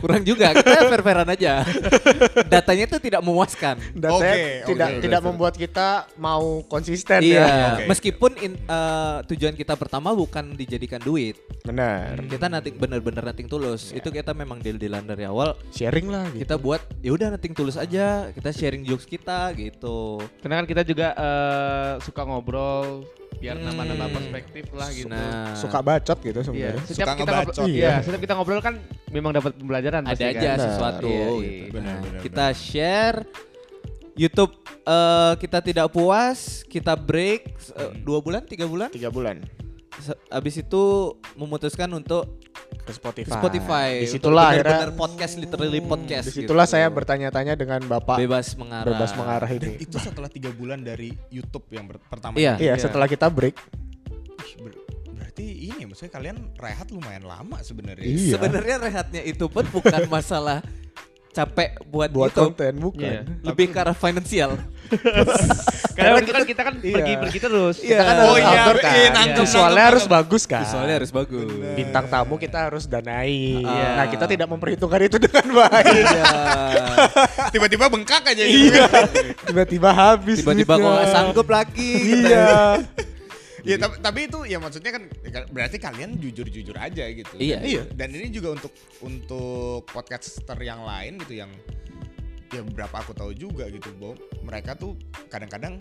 kurang 0.00 0.24
juga. 0.24 0.56
Kita 0.56 0.88
fair-fairan 0.88 1.28
aja. 1.28 1.60
Datanya 2.52 2.84
itu 2.88 2.98
tidak 2.98 3.20
memuaskan. 3.20 3.76
Datanya 3.92 4.34
Oke, 4.34 4.68
tidak 4.68 4.88
oke. 4.90 5.02
tidak 5.04 5.20
membuat 5.20 5.54
kita 5.54 5.88
mau 6.16 6.64
konsisten 6.64 7.20
Iya, 7.20 7.44
ya. 7.44 7.68
Oke. 7.76 7.82
meskipun 7.86 8.32
in- 8.40 8.60
eh, 8.60 9.16
tujuan 9.28 9.52
kita 9.52 9.76
pertama 9.76 10.12
bukan 10.12 10.56
dijadikan 10.56 10.98
duit. 10.98 11.36
Benar. 11.62 12.20
Kita 12.24 12.48
nanti 12.48 12.72
bener-bener 12.72 13.20
nating 13.22 13.46
tulus. 13.46 13.92
Itu 13.92 14.08
kita 14.08 14.32
memang 14.32 14.60
deal-dealan 14.60 15.04
dari 15.04 15.24
awal. 15.24 15.52
Sharing 15.70 16.08
lah 16.08 16.24
gitu. 16.32 16.42
Kita 16.44 16.56
buat 16.56 16.80
ya 17.00 17.12
udah 17.12 17.28
nating 17.36 17.52
tulus 17.52 17.76
aja. 17.76 18.32
Kita 18.32 18.48
sharing 18.50 18.84
jokes 18.84 19.04
kita 19.04 19.52
gitu. 19.56 20.20
Karena 20.40 20.64
kan 20.64 20.66
kita 20.66 20.82
juga 20.82 21.12
eh, 21.14 21.92
suka 22.00 22.24
ngobrol 22.24 23.04
biar 23.44 23.56
Hmm. 23.56 23.66
nambah-nambah 23.68 24.08
perspektif 24.10 24.64
lah 24.72 24.88
gitu. 24.88 25.12
Nah, 25.12 25.52
Suka 25.52 25.78
bacot 25.78 26.18
gitu 26.18 26.32
Iya, 26.34 26.42
sebenarnya. 26.42 26.80
setiap 26.82 27.06
Suka 27.06 27.20
kita 27.20 27.30
ngobrol, 27.36 27.66
Iya. 27.68 27.76
iya, 27.76 27.92
setiap 28.00 28.20
kita 28.24 28.32
ngobrol 28.32 28.60
kan 28.60 28.74
memang 29.12 29.30
dapat 29.30 29.52
pembelajaran 29.54 30.00
ada 30.00 30.10
pasti 30.10 30.24
aja 30.24 30.50
kan. 30.50 30.58
Sesuatu 30.64 31.04
Iya, 31.06 31.20
gitu. 31.28 31.36
iya. 31.36 31.64
Benar, 31.70 31.84
Nah, 31.84 32.00
benar, 32.00 32.20
kita 32.24 32.46
share 32.50 33.18
YouTube 34.14 34.52
eh, 34.80 35.32
kita 35.38 35.58
tidak 35.60 35.86
puas, 35.90 36.38
kita 36.64 36.94
break 36.94 37.40
eh, 37.74 37.92
dua 38.00 38.18
bulan, 38.18 38.44
tiga 38.44 38.64
bulan. 38.64 38.88
Tiga 38.88 39.08
bulan 39.08 39.44
Se- 39.94 40.18
Abis 40.28 40.58
itu 40.58 40.84
memutuskan 41.34 41.86
untuk 41.90 42.26
ke 42.76 42.92
Spotify. 42.92 43.32
Spotify. 43.32 43.88
Di 44.02 44.08
situlah 44.10 44.50
untuk 44.50 44.66
akhirnya. 44.66 44.92
podcast, 44.92 45.32
literally 45.36 45.80
podcast. 45.80 46.26
Di 46.28 46.34
situlah 46.42 46.66
gitu. 46.66 46.74
saya 46.74 46.86
bertanya-tanya 46.88 47.54
dengan 47.54 47.80
bapak 47.82 48.18
bebas 48.18 48.54
mengarah. 48.54 48.88
bebas 48.90 49.10
mengarah 49.14 49.48
Dan 49.48 49.58
ini. 49.62 49.72
itu 49.80 49.96
setelah 49.96 50.26
tiga 50.26 50.50
bulan 50.50 50.80
dari 50.80 51.14
YouTube 51.28 51.64
yang 51.70 51.86
pertama. 51.86 52.34
Iya. 52.34 52.58
Iya, 52.58 52.74
Iya. 52.74 52.82
setelah 52.82 53.06
kita 53.06 53.30
break. 53.30 53.56
Ber- 54.58 54.82
berarti 55.10 55.46
ini 55.70 55.80
ya, 55.80 55.86
maksudnya 55.86 56.12
kalian 56.12 56.36
rehat 56.56 56.90
lumayan 56.90 57.24
lama 57.24 57.58
sebenarnya. 57.60 58.04
Iya. 58.04 58.34
Sebenarnya 58.36 58.76
rehatnya 58.80 59.22
itu 59.22 59.46
pun 59.46 59.64
bukan 59.68 60.06
masalah 60.06 60.60
capek 61.34 61.82
buat, 61.84 62.08
Buat 62.08 62.30
itu, 62.30 62.40
konten 62.40 62.72
bukan. 62.78 63.02
Iya. 63.02 63.20
lebih 63.42 63.66
ke 63.68 63.76
arah 63.76 63.92
finansial. 63.92 64.54
Karena 65.96 66.18
itu 66.18 66.30
kan 66.30 66.44
kita 66.44 66.62
kan 66.62 66.74
Iya. 66.76 66.94
pergi-pergi 66.94 67.38
terus. 67.40 67.76
Iya. 67.78 67.90
Kita 67.90 68.02
kan 68.04 68.14
Oh 68.14 68.22
harus 68.24 68.36
iya, 68.36 68.46
outdoor 68.48 68.76
kan. 68.76 68.92
iya, 68.92 69.08
nangkep, 69.10 69.42
Visualnya 69.42 69.64
nangkep, 69.68 69.88
harus 69.88 70.04
nangkep. 70.04 70.16
bagus 70.16 70.42
kan. 70.44 70.62
Visualnya 70.62 70.94
harus 70.94 71.10
bagus. 71.10 71.48
Bintang 71.74 72.04
tamu 72.06 72.34
kita 72.36 72.58
harus 72.62 72.84
danai. 72.84 73.40
Iya. 73.58 73.88
Nah, 73.94 74.06
kita 74.06 74.24
tidak 74.26 74.46
memperhitungkan 74.46 75.00
itu 75.02 75.16
dengan 75.18 75.46
baik. 75.60 75.94
Iya. 76.04 76.24
Tiba-tiba 77.50 77.84
bengkak 77.88 78.22
aja 78.24 78.42
gitu. 78.42 78.70
Iya. 78.70 78.86
Tiba-tiba 79.42 79.90
habis. 79.90 80.36
Tiba-tiba 80.38 80.74
kok 80.76 80.94
sanggup 81.08 81.48
lagi. 81.48 81.90
gitu. 81.94 82.28
Iya. 82.28 82.78
Iya, 83.64 83.76
tapi, 83.80 83.94
tapi 83.98 84.20
itu 84.28 84.38
ya 84.44 84.58
maksudnya 84.60 84.92
kan 84.92 85.02
berarti 85.48 85.76
kalian 85.80 86.20
jujur-jujur 86.20 86.76
aja 86.76 87.04
gitu. 87.08 87.34
Iya. 87.40 87.64
Dan, 87.88 87.96
Dan 87.96 88.08
ini 88.20 88.28
juga 88.28 88.52
untuk 88.52 88.72
untuk 89.00 89.88
podcaster 89.88 90.56
yang 90.60 90.84
lain 90.84 91.16
gitu 91.24 91.40
yang 91.40 91.50
ya 92.52 92.60
beberapa 92.62 93.00
aku 93.00 93.16
tahu 93.16 93.32
juga 93.32 93.66
gitu 93.66 93.88
bahwa 93.96 94.14
mereka 94.44 94.76
tuh 94.76 94.94
kadang-kadang 95.26 95.80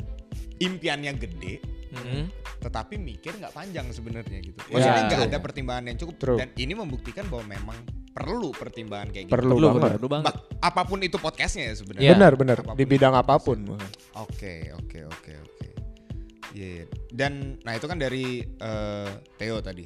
impiannya 0.57 1.13
gede 1.13 1.61
Mhm. 1.93 2.25
tetapi 2.57 2.97
mikir 2.97 3.37
nggak 3.37 3.53
panjang 3.53 3.85
sebenarnya 3.93 4.41
gitu. 4.41 4.57
Maksudnya 4.71 4.97
Ya. 4.97 5.05
nggak 5.05 5.19
True. 5.19 5.29
ada 5.29 5.37
pertimbangan 5.37 5.83
yang 5.93 5.97
cukup 5.99 6.15
True. 6.17 6.37
dan 6.41 6.49
ini 6.57 6.73
membuktikan 6.73 7.29
bahwa 7.29 7.45
memang 7.45 7.77
perlu 8.09 8.49
pertimbangan 8.49 9.13
kayak 9.13 9.29
gitu. 9.29 9.33
Perlu, 9.37 9.55
Perlu, 9.57 9.67
banget. 9.77 9.91
perlu 9.99 10.09
banget. 10.09 10.33
Apa 10.57 10.81
pun 10.85 10.97
itu 11.01 11.17
podcastnya 11.17 11.69
ya 11.69 11.75
sebenarnya. 11.77 12.09
Iya. 12.09 12.13
Benar 12.17 12.33
benar 12.33 12.57
Apa 12.57 12.73
pun 12.73 12.77
di 12.79 12.85
bidang 12.87 13.13
apa 13.13 13.35
pun. 13.37 13.59
Oke, 14.17 14.73
oke, 14.73 14.99
oke, 15.05 15.31
oke. 15.37 15.62
Iya, 16.53 16.67
iya. 16.81 16.85
Dan 17.09 17.57
nah 17.65 17.73
itu 17.73 17.85
kan 17.89 17.97
dari 17.97 18.45
eh, 18.45 19.09
Theo 19.41 19.59
tadi. 19.59 19.85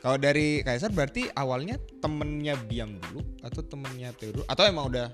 Kalau 0.00 0.16
dari 0.22 0.62
Kaisar 0.62 0.94
berarti 0.94 1.26
awalnya 1.34 1.82
temennya 1.98 2.54
Biam 2.54 2.94
dulu 2.94 3.26
atau 3.42 3.60
temennya 3.66 4.14
Theo 4.14 4.30
dulu 4.38 4.44
atau 4.46 4.62
emang 4.66 4.86
udah 4.86 5.10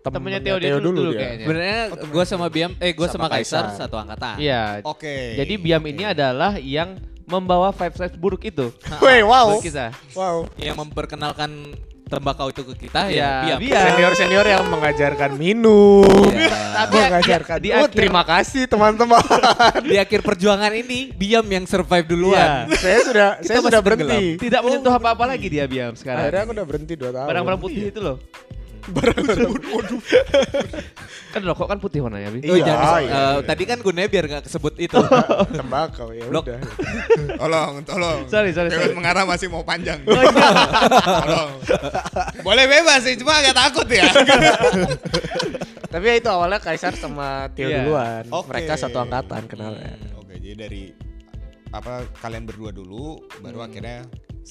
Temennya 0.00 0.40
Theo 0.40 0.56
dia 0.56 0.78
dulu, 0.80 0.96
dulu 0.96 1.10
kayaknya. 1.12 1.44
Sebenarnya 1.44 1.80
gue 1.92 2.24
sama 2.24 2.46
Biam, 2.48 2.72
eh 2.80 2.92
gue 2.94 3.08
sama, 3.10 3.26
Sama 3.28 3.34
Kaisar, 3.36 3.64
Kaisar. 3.68 3.80
satu 3.84 3.96
angkatan. 4.00 4.36
Iya. 4.40 4.80
oke. 4.86 5.16
Jadi 5.36 5.54
Biam 5.60 5.82
oke. 5.82 5.90
ini 5.92 6.02
adalah 6.08 6.56
yang 6.56 6.96
membawa 7.28 7.70
vibes 7.70 7.98
vibes 8.00 8.16
buruk 8.16 8.42
itu. 8.46 8.72
Wow. 9.30 9.60
Kita. 9.60 9.92
Wow. 10.16 10.48
Yang 10.56 10.76
memperkenalkan 10.80 11.74
tembakau 12.10 12.50
itu 12.50 12.66
ke 12.66 12.74
kita 12.86 13.06
Iya, 13.06 13.14
ya 13.14 13.30
Biam. 13.46 13.58
Biam. 13.62 13.84
Senior-senior 13.86 14.46
yang 14.50 14.64
mengajarkan 14.66 15.30
minum. 15.38 16.02
Iya. 16.34 16.50
Tapi 16.74 16.94
mengajarkan. 16.98 17.56
di 17.62 17.68
oh, 17.70 17.86
akhir- 17.86 17.94
terima 17.94 18.22
kasih 18.26 18.62
teman-teman. 18.66 19.22
Di 19.90 19.96
akhir 19.96 20.20
perjuangan 20.26 20.72
ini 20.74 21.14
Biam 21.14 21.46
yang 21.46 21.64
survive 21.70 22.06
duluan. 22.10 22.66
Iya. 22.66 22.76
saya 22.76 22.98
sudah 23.06 23.28
Kita 23.38 23.46
saya 23.46 23.58
sudah 23.62 23.80
berhenti. 23.80 24.36
Tidak 24.42 24.60
menyentuh 24.66 24.92
apa-apa 24.92 25.24
lagi 25.30 25.46
dia 25.46 25.64
Biam 25.70 25.94
sekarang. 25.94 26.26
Akhirnya 26.26 26.42
aku 26.42 26.52
udah 26.58 26.66
berhenti 26.66 26.94
2 26.98 27.14
tahun. 27.14 27.26
Barang-barang 27.30 27.60
putih 27.62 27.84
itu 27.94 28.00
loh. 28.02 28.16
Kan 31.30 31.42
rokok 31.42 31.66
kan 31.66 31.78
putih 31.78 32.00
warnanya, 32.00 32.28
Bi. 32.28 32.42
Iya, 32.42 32.50
Oh, 32.50 32.58
jangan- 32.58 32.86
iya, 32.98 33.06
eh, 33.06 33.06
iya. 33.06 33.22
Tadi 33.46 33.62
kan 33.64 33.78
gunanya 33.78 34.08
biar 34.08 34.24
nggak 34.26 34.44
kesebut 34.46 34.74
itu. 34.76 34.98
tembakau 35.56 36.10
ya 36.10 36.26
Blok. 36.26 36.44
udah. 36.44 36.58
Tolong, 37.36 37.72
tolong. 37.82 38.18
Sorry, 38.26 38.50
sorry, 38.50 38.70
mengarah 38.90 39.22
masih 39.22 39.46
mau 39.46 39.62
panjang. 39.62 40.02
Oh, 40.08 40.18
iya. 40.18 40.50
tolong. 41.22 41.50
Boleh 42.40 42.64
bebas 42.66 43.00
sih, 43.02 43.14
cuma 43.14 43.36
agak 43.36 43.54
takut 43.54 43.86
ya. 43.86 44.10
Tapi 45.92 46.04
ya 46.04 46.14
itu 46.16 46.28
awalnya 46.28 46.58
Kaisar 46.58 46.94
sama 46.94 47.50
Tio 47.50 47.66
Iya. 47.66 47.82
duluan. 47.82 48.22
Oke. 48.28 48.50
Mereka 48.50 48.74
satu 48.76 48.98
angkatan 49.00 49.46
kenalnya. 49.46 49.94
Oke, 50.16 50.34
jadi 50.36 50.54
dari 50.60 50.82
apa 51.70 52.02
kalian 52.18 52.42
berdua 52.44 52.70
dulu 52.70 53.22
baru 53.38 53.62
akhirnya 53.62 54.02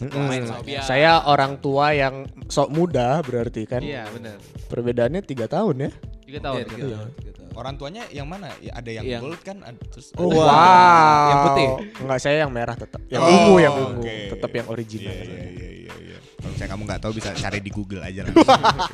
Mm-mm. 0.01 0.25
Main 0.25 0.44
sama 0.44 0.62
Biam. 0.62 0.82
Saya 0.82 1.12
orang 1.24 1.58
tua 1.58 1.91
yang 1.91 2.24
sok 2.46 2.70
muda 2.70 3.20
berarti 3.20 3.63
kan. 3.63 3.79
Iya, 3.79 4.08
benar. 4.10 4.39
Perbedaannya 4.65 5.22
tiga 5.22 5.46
tahun 5.46 5.75
ya. 5.77 5.89
Tiga 6.24 6.39
tahun. 6.41 6.56
Iya, 6.56 6.65
tiga 6.65 6.77
tahun. 6.79 6.94
tahun, 6.94 7.10
tiga 7.15 7.32
tahun. 7.34 7.48
orang 7.51 7.75
tuanya 7.75 8.03
yang 8.08 8.24
mana? 8.24 8.48
Ya, 8.58 8.72
ada 8.74 8.88
yang 8.89 9.03
Yang- 9.03 9.24
gold 9.25 9.41
kan, 9.44 9.58
ada, 9.60 9.79
terus 9.91 10.08
Oh, 10.15 10.32
ada- 10.32 10.38
wow. 10.39 11.27
Yang 11.27 11.39
putih? 11.44 11.68
Enggak, 12.00 12.20
saya 12.22 12.36
yang 12.39 12.51
merah 12.53 12.72
tetap. 12.74 13.01
Yang 13.06 13.22
Oh, 13.22 13.29
ungu, 13.29 13.56
yang 13.58 13.74
ungu. 13.75 14.00
oke. 14.00 14.18
Tetap 14.32 14.51
yang 14.53 14.68
original. 14.70 15.12
Iya, 15.12 15.24
iya, 15.25 15.44
iya, 15.44 15.70
iya, 15.75 15.94
iya. 16.00 16.18
Kalau 16.39 16.56
saya 16.56 16.68
kamu 16.72 16.82
nggak 16.86 17.01
tahu 17.01 17.12
bisa 17.12 17.29
cari 17.34 17.60
di 17.60 17.68
Google 17.70 18.00
aja. 18.00 18.24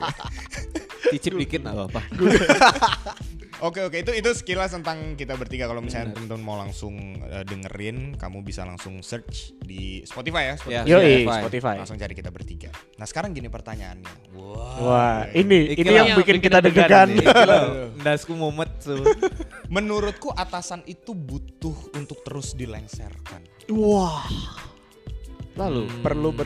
Cicip 1.13 1.37
dikit 1.37 1.61
nggak 1.61 1.75
apa-apa. 1.75 2.01
Oke 3.65 3.81
oke 3.81 3.97
itu 3.97 4.11
itu 4.11 4.29
sekilas 4.29 4.69
tentang 4.71 5.13
kita 5.13 5.33
bertiga 5.33 5.65
kalau 5.65 5.81
misalnya 5.81 6.13
teman-teman 6.13 6.39
mau 6.39 6.53
langsung 6.55 6.93
eh, 7.19 7.41
dengerin 7.41 8.13
kamu 8.13 8.39
bisa 8.41 8.61
langsung 8.61 9.01
search 9.01 9.57
di 9.57 9.99
Spotify 10.01 10.43
ya 10.43 10.55
Spotify. 10.55 10.77
Ya, 10.77 10.81
Yoi, 10.85 11.25
Spotify. 11.25 11.39
Spotify. 11.41 11.75
langsung 11.75 11.97
cari 11.97 12.13
kita 12.13 12.29
bertiga. 12.29 12.69
Nah 12.95 13.03
sekarang 13.03 13.33
gini 13.33 13.49
pertanyaannya. 13.49 14.13
Wah. 14.31 14.77
Wah, 14.77 15.19
ini 15.31 15.73
ini 15.73 15.81
yang 15.83 16.05
yang 16.05 16.17
bikin 16.17 16.37
bikin 16.37 16.45
kita 16.45 16.57
deg-degan. 16.61 17.09
Dasku 18.05 18.37
mumet 18.37 18.69
tuh. 18.77 19.01
Menurutku 19.73 20.29
atasan 20.29 20.85
itu 20.85 21.11
butuh 21.11 21.73
untuk 21.93 22.21
terus 22.21 22.53
dilengserkan. 22.53 23.41
Wah, 23.67 24.29
Lalu. 25.55 25.89
perlu 26.03 26.29
Hmm. 26.29 26.39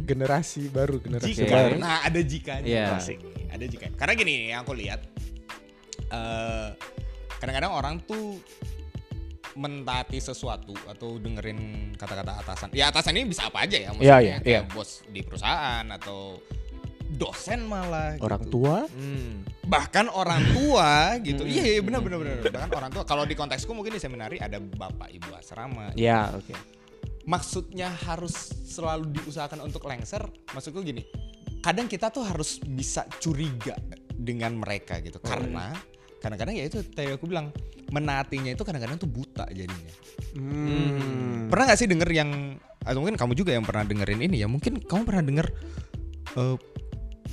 bergenerasi 0.00 0.68
baru, 0.68 1.00
generasi 1.00 1.34
Jika, 1.34 1.50
baru. 1.50 1.74
nah 1.76 2.04
ada 2.04 2.20
jikanya. 2.20 2.66
Iya. 2.66 2.86
Asik. 2.94 3.18
Ada 3.50 3.64
jika. 3.66 3.86
Karena 3.96 4.14
gini 4.14 4.34
yang 4.50 4.62
aku 4.62 4.74
lihat, 4.74 5.02
eh 6.10 6.68
kadang-kadang 7.40 7.72
orang 7.72 7.94
tuh 8.04 8.36
mentaati 9.56 10.22
sesuatu 10.22 10.76
atau 10.86 11.18
dengerin 11.18 11.92
kata-kata 11.98 12.38
atasan. 12.44 12.68
Ya 12.70 12.90
atasan 12.90 13.18
ini 13.18 13.30
bisa 13.34 13.50
apa 13.50 13.66
aja 13.66 13.78
ya, 13.78 13.90
maksudnya 13.90 14.20
iya, 14.22 14.36
kayak 14.38 14.46
iya. 14.46 14.60
bos 14.70 15.02
di 15.10 15.20
perusahaan 15.26 15.82
atau 15.90 16.38
dosen 17.10 17.66
malah. 17.66 18.14
Orang 18.22 18.46
gitu. 18.46 18.62
tua 18.62 18.86
Hmm. 18.86 19.42
bahkan 19.66 20.06
orang 20.10 20.42
tua 20.54 21.18
gitu. 21.22 21.42
Hmm. 21.42 21.50
Iya 21.50 21.64
iya 21.78 21.80
benar 21.82 22.02
benar 22.02 22.18
benar. 22.22 22.36
Bahkan 22.46 22.70
orang 22.70 22.90
tua. 22.94 23.02
Kalau 23.02 23.26
di 23.26 23.34
konteksku 23.34 23.74
mungkin 23.74 23.98
di 23.98 24.02
seminari 24.02 24.38
ada 24.38 24.62
bapak 24.62 25.10
ibu 25.10 25.30
asrama. 25.34 25.90
Ya, 25.98 26.30
oke. 26.30 26.54
maksudnya 27.28 27.92
harus 28.08 28.32
selalu 28.66 29.12
diusahakan 29.12 29.60
untuk 29.62 29.84
lengser 29.86 30.24
maksudku 30.56 30.80
gini 30.80 31.04
kadang 31.60 31.86
kita 31.86 32.08
tuh 32.08 32.24
harus 32.24 32.58
bisa 32.64 33.04
curiga 33.20 33.76
dengan 34.08 34.56
mereka 34.56 34.98
gitu 35.04 35.20
karena 35.20 35.76
kadang-kadang 36.20 36.54
ya 36.54 36.64
itu 36.64 36.84
tadi 36.86 37.10
aku 37.10 37.24
bilang 37.24 37.48
menaatinya 37.88 38.52
itu 38.52 38.60
kadang-kadang 38.60 38.96
tuh 38.96 39.08
buta 39.08 39.48
jadinya 39.50 39.92
Hmm. 40.30 41.50
pernah 41.50 41.66
nggak 41.66 41.76
sih 41.76 41.88
denger 41.88 42.06
yang 42.08 42.30
atau 42.80 43.02
mungkin 43.02 43.18
kamu 43.18 43.34
juga 43.34 43.50
yang 43.50 43.66
pernah 43.66 43.82
dengerin 43.82 44.22
ini 44.22 44.38
ya 44.38 44.46
mungkin 44.46 44.78
kamu 44.78 45.02
pernah 45.02 45.20
denger 45.20 45.46
eh, 46.30 46.56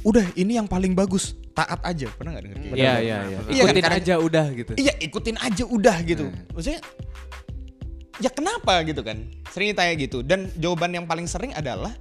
udah 0.01 0.25
ini 0.33 0.57
yang 0.57 0.65
paling 0.65 0.91
bagus 0.91 1.37
taat 1.53 1.77
aja 1.83 2.09
pernah 2.11 2.33
nggak 2.33 2.43
denger 2.43 2.57
kayak 2.57 2.69
gitu? 2.69 2.79
Iya, 2.79 2.93
iya, 2.97 3.17
iya. 3.23 3.37
Iya 3.43 3.61
kan, 3.61 3.69
Ikutin 3.69 3.83
kadang- 3.83 3.97
aja 3.99 4.13
udah 4.17 4.45
gitu. 4.51 4.71
Iya 4.75 4.93
ikutin 4.99 5.37
aja 5.37 5.63
udah 5.63 5.97
gitu. 6.01 6.25
Hmm. 6.25 6.41
Maksudnya 6.51 6.81
ya 8.17 8.29
kenapa 8.29 8.73
gitu 8.81 9.01
kan? 9.01 9.17
Sering 9.47 9.67
ditanya 9.71 9.93
gitu 9.95 10.17
dan 10.21 10.49
jawaban 10.55 10.89
yang 10.91 11.05
paling 11.05 11.25
sering 11.25 11.53
adalah 11.53 11.93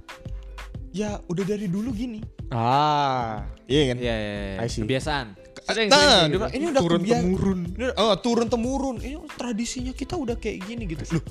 ya 0.89 1.21
udah 1.23 1.43
dari 1.43 1.65
dulu 1.65 1.89
gini. 1.91 2.21
Ah, 2.49 3.45
Iya 3.65 3.91
kan? 3.91 3.97
Iya, 3.99 4.15
iya, 4.15 4.33
iya. 4.33 4.57
I 4.61 4.67
see. 4.67 4.81
Kebiasaan. 4.81 5.27
Sering, 5.65 5.87
Nah, 5.87 5.97
sering, 5.97 6.09
sering. 6.11 6.29
dia 6.29 6.37
bilang, 6.37 6.53
ini 6.53 6.65
udah 6.67 6.81
turun 6.81 6.99
kebiasaan. 6.99 7.23
temurun. 7.23 7.59
Oh, 7.95 8.15
turun 8.17 8.47
temurun. 8.47 8.95
Ini 8.99 9.15
tradisinya 9.33 9.91
kita 9.91 10.13
udah 10.13 10.35
kayak 10.35 10.57
gini 10.63 10.83
gitu. 10.85 11.03
Loh, 11.17 11.23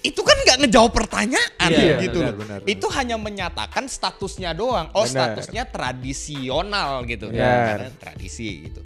itu 0.00 0.20
kan 0.20 0.36
nggak 0.36 0.58
ngejawab 0.64 0.92
pertanyaan 0.92 1.68
Iya, 1.68 1.96
gitu 2.02 2.20
benar, 2.20 2.32
loh. 2.32 2.38
benar, 2.40 2.58
benar. 2.60 2.68
Itu 2.68 2.86
hanya 2.92 3.16
menyatakan 3.16 3.84
statusnya 3.84 4.52
doang. 4.52 4.88
Oh, 4.92 5.04
Benar. 5.04 5.32
statusnya 5.36 5.62
tradisional 5.66 7.04
gitu. 7.04 7.28
Benar. 7.28 7.88
Karena 7.88 7.90
tradisi 7.96 8.68
gitu. 8.68 8.80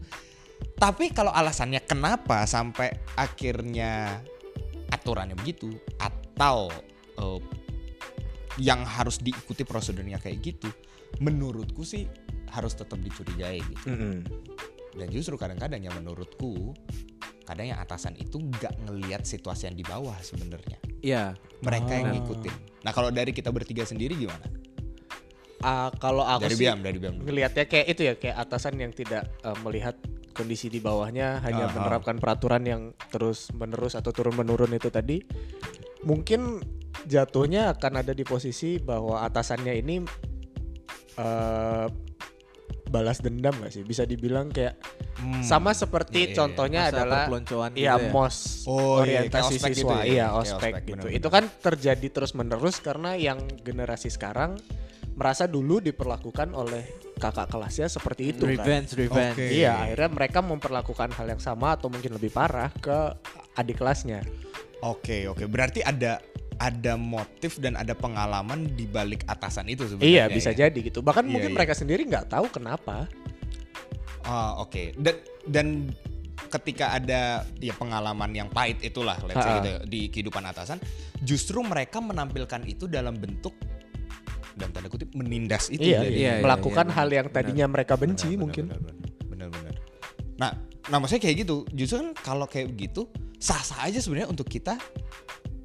Tapi 0.75 1.11
kalau 1.11 1.35
alasannya 1.35 1.83
kenapa 1.83 2.47
sampai 2.47 2.95
akhirnya 3.15 4.23
aturannya 4.89 5.35
begitu 5.35 5.75
atau 5.99 6.71
eh, 7.19 7.41
yang 8.59 8.83
harus 8.83 9.19
diikuti 9.19 9.63
prosedurnya 9.63 10.19
kayak 10.19 10.39
gitu, 10.41 10.71
menurutku 11.19 11.83
sih 11.83 12.05
harus 12.49 12.73
tetap 12.73 13.01
dicurigai 13.01 13.61
gitu. 13.61 13.87
Mm-mm. 13.89 14.17
Dan 14.95 15.07
justru 15.09 15.37
kadang-kadang 15.37 15.81
yang 15.81 15.95
menurutku 15.95 16.73
kadang 17.45 17.73
yang 17.73 17.81
atasan 17.81 18.13
itu 18.17 18.37
nggak 18.37 18.77
ngelihat 18.85 19.25
situasi 19.25 19.73
yang 19.73 19.77
di 19.77 19.85
bawah 19.85 20.17
sebenarnya. 20.21 20.77
Iya. 21.01 21.25
Mereka 21.65 21.93
yang 21.93 22.07
Ah. 22.09 22.15
ngikutin. 22.17 22.55
Nah 22.85 22.93
kalau 22.93 23.09
dari 23.09 23.33
kita 23.33 23.49
bertiga 23.49 23.89
sendiri 23.89 24.13
gimana? 24.15 24.45
Ah, 25.59 25.91
kalau 25.99 26.23
aku 26.23 26.47
dari 26.47 26.55
sih 26.55 26.63
Biam, 26.69 26.79
dari 26.85 26.99
Biam. 27.03 27.19
dulu. 27.19 27.25
ngelihatnya 27.27 27.67
kayak 27.67 27.87
itu 27.91 28.03
ya, 28.07 28.15
kayak 28.15 28.37
atasan 28.39 28.79
yang 28.79 28.95
tidak 28.95 29.27
eh, 29.43 29.57
melihat 29.67 29.99
kondisi 30.31 30.71
di 30.71 30.79
bawahnya, 30.79 31.43
hanya 31.43 31.67
Aha. 31.67 31.75
menerapkan 31.75 32.23
peraturan 32.23 32.63
yang 32.63 32.83
terus 33.11 33.51
menerus 33.51 33.99
atau 33.99 34.15
turun 34.15 34.39
menurun 34.39 34.71
itu 34.71 34.87
tadi. 34.87 35.19
Mungkin 36.07 36.63
jatuhnya 37.11 37.75
akan 37.75 38.07
ada 38.07 38.15
di 38.15 38.23
posisi 38.23 38.79
bahwa 38.79 39.27
atasannya 39.27 39.75
ini 39.75 40.07
eh 41.19 41.87
balas 42.89 43.21
dendam 43.21 43.53
gak 43.61 43.69
sih? 43.69 43.85
Bisa 43.85 44.09
dibilang 44.09 44.49
kayak 44.49 44.81
Hmm. 45.19 45.43
sama 45.43 45.75
seperti 45.75 46.25
Iya, 46.25 46.29
iya. 46.31 46.37
contohnya 46.39 46.81
Masa 46.81 46.93
adalah 46.95 47.19
perpeloncoan 47.27 47.71
gitu 47.75 47.83
Iya, 47.83 47.93
ya. 47.93 48.09
MOS 48.09 48.37
Oh, 48.65 48.79
iya, 48.79 48.89
orientasi 49.03 49.29
kayak 49.29 49.45
ospek 49.51 49.69
gitu 49.69 49.83
siswa. 49.83 49.93
ya, 49.93 50.05
Iya, 50.07 50.27
ospek 50.31 50.55
ospek, 50.55 50.73
gitu. 50.73 50.89
benar-benar. 50.95 51.19
Itu 51.19 51.29
kan 51.29 51.45
terjadi 51.61 52.07
terus-menerus 52.09 52.77
karena 52.79 53.11
yang 53.13 53.39
generasi 53.61 54.09
sekarang 54.09 54.51
merasa 55.13 55.45
dulu 55.45 55.83
diperlakukan 55.83 56.55
oleh 56.55 56.87
kakak 57.19 57.51
kelasnya 57.51 57.91
seperti 57.91 58.31
itu 58.31 58.47
kan. 58.47 58.63
Revenge, 58.63 58.91
revenge. 58.95 59.35
Oke. 59.37 59.47
Iya, 59.51 59.73
akhirnya 59.85 60.09
mereka 60.09 60.39
memperlakukan 60.41 61.09
hal 61.13 61.27
yang 61.29 61.43
sama 61.43 61.75
atau 61.75 61.91
mungkin 61.91 62.15
lebih 62.15 62.31
parah 62.31 62.71
ke 62.73 62.97
adik 63.53 63.77
kelasnya. 63.77 64.23
Oke 64.81 65.27
oke. 65.27 65.45
Berarti 65.45 65.83
ada 65.83 66.23
ada 66.59 66.99
motif 66.99 67.63
dan 67.63 67.79
ada 67.79 67.95
pengalaman 67.95 68.67
di 68.75 68.85
balik 68.85 69.23
atasan 69.31 69.71
itu 69.71 69.87
sebenarnya. 69.87 70.27
Iya, 70.29 70.35
bisa 70.35 70.51
ya? 70.53 70.67
jadi 70.67 70.79
gitu. 70.91 71.01
Bahkan 71.01 71.25
Iya, 71.27 71.33
mungkin 71.33 71.51
iya. 71.55 71.57
mereka 71.57 71.73
sendiri 71.79 72.03
nggak 72.05 72.27
tahu 72.35 72.51
kenapa. 72.51 73.07
Ah, 74.27 74.59
oke. 74.59 74.93
Dan 74.99 75.17
dan 75.47 75.67
ketika 76.51 76.97
ada 76.97 77.45
ya 77.59 77.75
pengalaman 77.77 78.31
yang 78.33 78.49
pahit 78.51 78.81
itulah 78.81 79.17
let's 79.27 79.39
say 79.39 79.53
gitu, 79.63 79.73
di 79.87 80.01
kehidupan 80.11 80.43
atasan, 80.45 80.83
justru 81.23 81.63
mereka 81.63 82.03
menampilkan 82.03 82.67
itu 82.67 82.91
dalam 82.91 83.15
bentuk 83.17 83.55
dan 84.59 84.75
tanda 84.75 84.91
kutip 84.91 85.15
menindas 85.15 85.71
itu 85.71 85.87
Iya, 85.87 86.03
jadi. 86.03 86.11
iya, 86.19 86.33
iya. 86.41 86.43
melakukan 86.43 86.91
benar, 86.91 86.99
hal 86.99 87.09
yang 87.15 87.29
tadinya 87.31 87.67
mereka 87.71 87.95
benci 87.95 88.35
Benar, 88.35 88.43
mungkin. 88.43 88.65
benar, 88.67 88.81
benar, 88.83 89.09
benar, 89.31 89.49
benar. 89.55 89.75
Nah, 90.35 90.51
nah 90.91 90.97
maksudnya 90.99 91.23
kayak 91.23 91.37
gitu. 91.47 91.57
Justru 91.71 91.97
kan 92.03 92.09
kalau 92.19 92.47
kayak 92.51 92.75
begitu 92.75 93.07
sah-sah 93.39 93.87
aja 93.87 94.03
sebenarnya 94.03 94.27
untuk 94.35 94.51
kita 94.51 94.75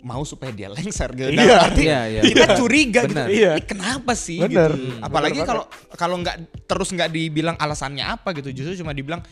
mau 0.03 0.21
supaya 0.27 0.51
dia 0.51 0.67
lengser 0.67 1.09
gitu. 1.15 1.31
Iya. 1.31 1.57
Arti 1.63 1.83
Iya, 1.87 2.01
iya. 2.11 2.21
kita 2.21 2.59
curiga 2.59 3.01
gitu. 3.07 3.15
Benar. 3.15 3.27
Iya. 3.31 3.51
Ini 3.57 3.63
kenapa 3.63 4.11
sih 4.13 4.37
gitu. 4.37 4.59
Hmm. 4.59 4.99
Apalagi 4.99 5.39
Benar 5.39 5.47
kalau 5.47 5.63
kalau 5.95 6.15
nggak 6.19 6.35
terus 6.67 6.91
nggak 6.91 7.09
dibilang 7.09 7.55
alasannya 7.55 8.03
apa 8.03 8.35
gitu, 8.35 8.51
justru 8.51 8.83
cuma 8.83 8.91
dibilang 8.91 9.23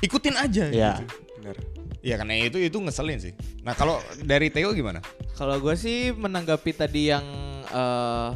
ikutin 0.00 0.38
aja 0.38 0.64
Iya. 0.70 0.92
gitu. 1.02 1.04
Benar. 1.42 1.56
Ya 2.04 2.14
karena 2.20 2.36
itu 2.36 2.60
itu 2.60 2.76
ngeselin 2.78 3.18
sih. 3.18 3.32
Nah, 3.64 3.72
kalau 3.72 3.96
dari 4.20 4.52
Theo 4.52 4.70
gimana? 4.70 5.00
Kalau 5.34 5.56
gue 5.58 5.72
sih 5.74 6.12
menanggapi 6.12 6.70
tadi 6.76 7.10
yang 7.10 7.24
eh, 7.68 8.30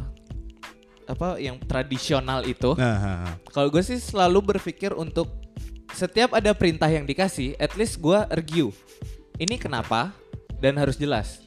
apa 1.09 1.41
yang 1.41 1.57
tradisional 1.65 2.45
itu, 2.45 2.77
Nah, 2.77 3.33
kalau 3.49 3.73
gue 3.73 3.81
sih 3.81 3.97
selalu 3.97 4.53
berpikir 4.53 4.93
untuk 4.93 5.25
setiap 5.89 6.37
ada 6.37 6.53
perintah 6.53 6.85
yang 6.85 7.05
dikasih, 7.05 7.57
at 7.57 7.73
least 7.73 7.97
gue 7.97 8.13
argue. 8.29 8.69
Ini 9.41 9.57
kenapa 9.57 10.13
dan 10.61 10.77
harus 10.77 10.97
jelas. 10.97 11.41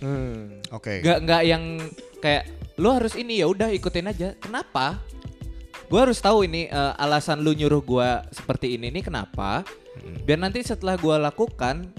Hmm. 0.00 0.60
oke. 0.72 1.04
Nggak 1.04 1.18
nggak 1.28 1.42
yang 1.44 1.64
kayak 2.24 2.44
lu 2.80 2.88
harus 2.92 3.12
ini 3.16 3.40
ya 3.40 3.46
udah 3.48 3.68
ikutin 3.72 4.08
aja. 4.08 4.32
Kenapa? 4.40 5.00
Gue 5.90 6.00
harus 6.00 6.22
tahu 6.22 6.46
ini 6.46 6.70
eh, 6.70 6.92
alasan 7.02 7.42
lu 7.42 7.52
nyuruh 7.52 7.82
gue 7.82 8.08
seperti 8.32 8.78
ini 8.78 8.88
ini 8.88 9.00
kenapa. 9.04 9.66
Biar 10.24 10.38
nanti 10.40 10.62
setelah 10.62 10.94
gue 10.96 11.16
lakukan, 11.18 11.90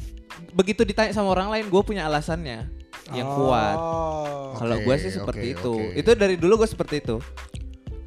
begitu 0.55 0.87
ditanya 0.87 1.11
sama 1.13 1.35
orang 1.35 1.51
lain, 1.51 1.65
gue 1.67 1.81
punya 1.83 2.07
alasannya 2.07 2.65
yang 3.11 3.27
kuat. 3.35 3.77
Oh. 3.77 4.55
Kalau 4.55 4.79
Oke, 4.79 4.85
gue 4.87 4.95
sih 4.95 5.11
seperti 5.11 5.47
oke, 5.51 5.55
itu. 5.59 5.73
oke. 5.75 5.99
Itu 5.99 6.11
dari 6.15 6.35
dulu 6.39 6.63
gue 6.63 6.69
seperti 6.71 7.03
itu. 7.03 7.17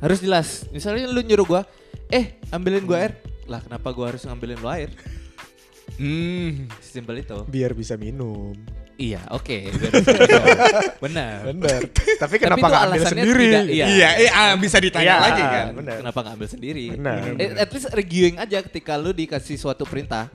Harus 0.00 0.18
jelas. 0.24 0.66
Misalnya 0.72 1.08
lu 1.08 1.20
nyuruh 1.20 1.46
gue, 1.46 1.62
eh 2.08 2.40
ambilin 2.48 2.84
gue 2.88 2.96
air. 2.96 3.12
Lah 3.44 3.60
kenapa 3.60 3.92
gue 3.92 4.06
harus 4.08 4.24
ngambilin 4.24 4.58
lu 4.60 4.68
air? 4.72 4.90
Hmm. 5.94 6.66
Simpel 6.82 7.22
itu. 7.22 7.46
Biar 7.46 7.70
bisa 7.70 7.94
minum. 7.94 8.50
Iya, 8.94 9.26
oke. 9.28 9.56
Gitu. 9.74 9.86
Benar. 11.04 11.50
Benar. 11.50 11.78
Tapi 12.14 12.34
kenapa 12.38 12.62
nggak 12.62 12.82
ambil 12.86 13.02
sendiri? 13.04 13.44
tidak- 13.44 13.66
iya. 13.68 13.86
Iya, 13.90 14.08
eh, 14.22 14.30
ah, 14.30 14.54
bisa 14.54 14.78
ditanya 14.78 15.06
Iya, 15.10 15.16
lagi 15.20 15.42
kan. 15.42 15.66
Benar. 15.74 15.96
Kenapa 15.98 16.18
nggak 16.22 16.34
ambil 16.38 16.48
sendiri? 16.48 16.84
Benar. 16.94 17.18
Eh, 17.34 17.50
at 17.58 17.70
least 17.70 17.90
arguing 17.90 18.36
aja 18.38 18.58
ketika 18.62 18.94
lu 18.94 19.10
dikasih 19.10 19.58
suatu 19.58 19.82
perintah. 19.82 20.30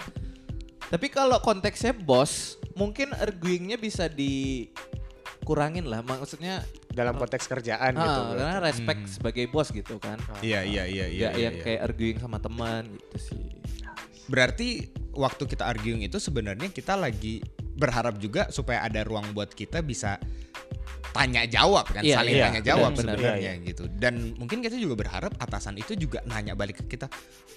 Tapi 0.90 1.08
kalau 1.08 1.40
konteksnya 1.40 1.94
bos, 1.94 2.58
mungkin 2.74 3.14
arguingnya 3.14 3.78
bisa 3.78 4.10
dikurangin 4.10 5.88
lah. 5.88 6.02
Maksudnya 6.02 6.60
Dalam 6.90 7.16
konteks 7.16 7.46
kerjaan 7.46 7.94
ah, 7.94 8.02
gitu. 8.02 8.22
karena 8.36 8.60
respect 8.60 9.02
Hmm. 9.02 9.14
sebagai 9.14 9.46
bos 9.48 9.70
gitu 9.70 9.96
kan. 10.02 10.20
Iya, 10.42 10.68
iya, 10.68 10.84
iya, 10.84 11.06
iya. 11.08 11.28
Nggak 11.30 11.34
iya, 11.38 11.44
yang 11.48 11.56
iya. 11.56 11.64
kayak 11.64 11.82
arguing 11.86 12.18
sama 12.20 12.38
teman 12.42 12.84
gitu 12.92 13.18
sih. 13.32 13.44
Berarti 14.28 14.68
waktu 15.16 15.44
kita 15.46 15.64
arguing 15.64 16.04
itu 16.04 16.18
sebenarnya 16.18 16.68
kita 16.68 16.94
lagi 16.94 17.40
berharap 17.80 18.20
juga 18.20 18.52
supaya 18.52 18.84
ada 18.84 19.02
ruang 19.08 19.32
buat 19.32 19.50
kita 19.56 19.80
bisa 19.80 20.20
tanya 21.10 21.42
jawab 21.50 21.90
kan, 21.90 22.06
Iya, 22.06 22.22
saling 22.22 22.34
iya, 22.38 22.44
tanya 22.46 22.62
jawab 22.62 22.94
benar, 22.94 23.02
benar. 23.02 23.16
sebenarnya 23.18 23.54
Iya, 23.58 23.66
gitu. 23.66 23.84
Dan 23.90 24.14
mungkin 24.38 24.62
kita 24.62 24.78
juga 24.78 24.94
berharap 24.94 25.34
atasan 25.42 25.82
itu 25.82 25.98
juga 25.98 26.22
nanya 26.30 26.54
balik 26.54 26.86
ke 26.86 26.96
kita, 26.96 27.10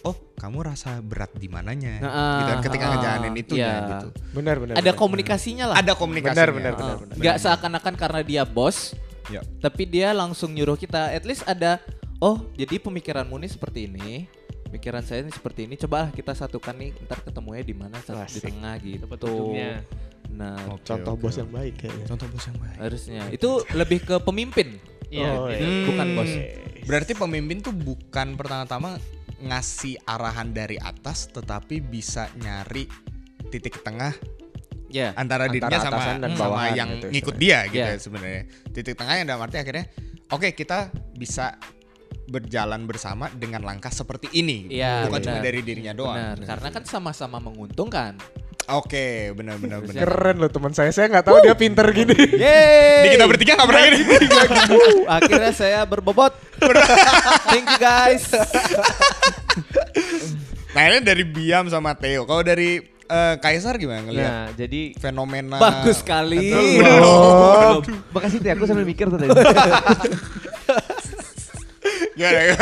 "Oh, 0.09 0.17
kamu 0.41 0.73
rasa 0.73 1.05
berat 1.05 1.37
di 1.37 1.52
mananya?" 1.52 2.00
Nah, 2.00 2.11
gitu 2.41 2.49
kan 2.49 2.59
ketika 2.64 2.85
ah, 2.88 2.91
ngejalanin 2.97 3.35
itu 3.37 3.55
iya. 3.61 3.75
gitu. 3.93 4.09
Benar, 4.33 4.57
benar. 4.57 4.75
Ada 4.81 4.83
benar. 4.88 4.97
komunikasinya 4.97 5.64
lah. 5.69 5.76
Ada 5.85 5.93
komunikasi. 5.93 6.33
Benar, 6.33 6.50
benar, 6.50 6.73
Ah, 6.73 6.79
benar, 6.81 6.97
benar. 7.05 7.17
Nggak 7.21 7.37
seakan-akan 7.45 7.95
karena 8.00 8.21
dia 8.25 8.43
bos, 8.49 8.97
Ya. 9.29 9.45
tapi 9.61 9.85
dia 9.85 10.17
langsung 10.17 10.57
nyuruh 10.57 10.81
kita. 10.81 11.12
At 11.12 11.29
least 11.29 11.45
ada, 11.45 11.76
oh 12.25 12.41
jadi 12.57 12.81
pemikiranmu 12.81 13.37
ini 13.37 13.49
seperti 13.52 13.85
ini, 13.85 14.26
pemikiran 14.73 15.05
saya 15.05 15.29
ini 15.29 15.31
seperti 15.31 15.69
ini. 15.69 15.76
Coba 15.76 16.09
kita 16.09 16.33
satukan 16.33 16.73
nih, 16.73 16.97
ntar 17.05 17.21
ketemunya 17.21 17.61
di 17.61 17.76
mana? 17.76 18.00
Di 18.00 18.41
tengah 18.41 18.81
gitu. 18.81 19.05
Dapat 19.05 19.21
Nah, 20.32 20.56
Oke, 20.72 20.82
Contoh 20.82 21.12
oke, 21.14 21.22
bos 21.22 21.36
yang 21.36 21.50
baik 21.50 21.74
kayaknya. 21.76 22.06
Contoh 22.08 22.26
bos 22.26 22.44
yang 22.44 22.58
baik. 22.58 22.76
harusnya 22.80 23.22
itu 23.28 23.50
lebih 23.72 23.98
ke 24.00 24.16
pemimpin. 24.18 24.68
Iya. 25.12 25.28
Oh, 25.30 25.46
iya. 25.46 25.84
bukan 25.84 26.06
bos. 26.16 26.32
Berarti 26.82 27.12
pemimpin 27.12 27.60
tuh 27.60 27.70
bukan 27.70 28.34
pertama-tama 28.34 28.96
ngasih 29.38 30.00
arahan 30.02 30.50
dari 30.50 30.78
atas 30.78 31.28
tetapi 31.28 31.78
bisa 31.78 32.30
nyari 32.36 32.86
titik 33.48 33.82
tengah 33.82 34.14
Ya. 34.88 35.16
antara, 35.16 35.48
Antara 35.48 35.52
dirinya 35.52 35.78
sama 35.80 35.96
atasan 35.96 36.16
dan 36.20 36.30
sama 36.32 36.44
bawahan 36.52 36.72
yang 36.76 36.90
gitu 36.94 37.06
ngikut 37.08 37.36
dia 37.36 37.58
gitu 37.66 37.80
Iya. 37.80 37.92
ya 37.92 37.98
sebenarnya. 37.98 38.42
Titik 38.70 38.92
tengah 38.94 39.14
yang 39.16 39.26
dalam 39.26 39.40
arti 39.40 39.56
akhirnya 39.56 39.88
oke 40.28 40.52
kita 40.52 40.88
bisa 41.12 41.56
berjalan 42.23 42.84
bersama 42.84 43.28
dengan 43.30 43.60
langkah 43.60 43.88
seperti 43.88 44.28
ini. 44.32 44.68
Iya, 44.68 45.08
Bukan 45.08 45.21
cuma 45.23 45.40
benar. 45.40 45.45
dari 45.45 45.60
dirinya 45.60 45.92
doang. 45.92 46.16
Benar, 46.16 46.36
karena 46.45 46.68
kan 46.71 46.82
sama-sama 46.84 47.40
menguntungkan. 47.40 48.16
Oke, 48.73 49.37
benar 49.37 49.61
benar 49.61 49.85
benar. 49.85 50.00
Keren 50.00 50.37
loh 50.41 50.49
teman 50.49 50.73
saya. 50.73 50.89
Saya 50.95 51.13
nggak 51.13 51.26
tahu 51.28 51.45
dia 51.45 51.52
pinter 51.52 51.85
gini. 51.93 52.17
Yeay. 52.17 53.04
Di 53.04 53.08
kita 53.21 53.26
bertiga 53.28 53.52
nggak 53.61 53.69
pernah 53.69 53.82
gini. 53.85 54.00
Uh, 54.02 55.04
akhirnya 55.08 55.52
saya 55.52 55.80
berbobot. 55.85 56.32
Thank 57.52 57.69
you 57.69 57.78
guys. 57.80 58.25
nah 60.73 60.89
ini 60.89 61.04
dari 61.04 61.25
Biam 61.28 61.69
sama 61.69 61.93
Theo. 61.93 62.25
Kalau 62.25 62.41
dari 62.41 62.80
eh, 63.13 63.35
Kaisar 63.37 63.76
gimana 63.76 64.08
ngelihat 64.08 64.32
Nah, 64.32 64.47
jadi 64.56 64.97
fenomena 64.97 65.61
Bagus 65.61 66.00
sekali. 66.00 66.49
Belum. 66.80 67.85
makasih 68.17 68.41
tuh 68.41 68.50
aku 68.56 68.65
sambil 68.65 68.89
mikir 68.89 69.13
tuh 69.13 69.21
tadi. 69.21 69.28
Gimana? 72.13 72.54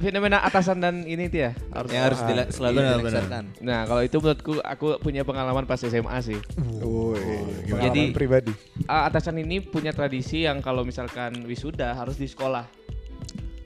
Fenomena 0.00 0.40
atasan 0.40 0.80
dan 0.80 1.04
ini 1.04 1.28
tuh 1.28 1.44
ya. 1.44 1.52
Harus 1.70 1.90
Yang 1.90 2.02
harus 2.02 2.20
dila- 2.24 2.48
selalu 2.50 2.76
Benar, 2.76 2.96
dilaksanakan. 2.96 3.44
Nah, 3.60 3.80
kalau 3.84 4.00
itu 4.00 4.16
menurutku 4.16 4.52
aku 4.58 4.86
punya 4.96 5.22
pengalaman 5.22 5.64
pas 5.64 5.76
SMA 5.78 6.16
sih. 6.20 6.40
Woi, 6.80 7.20
Jadi- 7.68 7.84
Jadi 7.84 8.02
pribadi. 8.10 8.52
Atasan 8.84 9.36
ini 9.38 9.60
punya 9.60 9.92
tradisi 9.92 10.42
yang 10.42 10.58
kalau 10.58 10.82
misalkan 10.82 11.44
wisuda 11.44 11.92
harus 11.92 12.16
di 12.16 12.24
sekolah. 12.24 12.64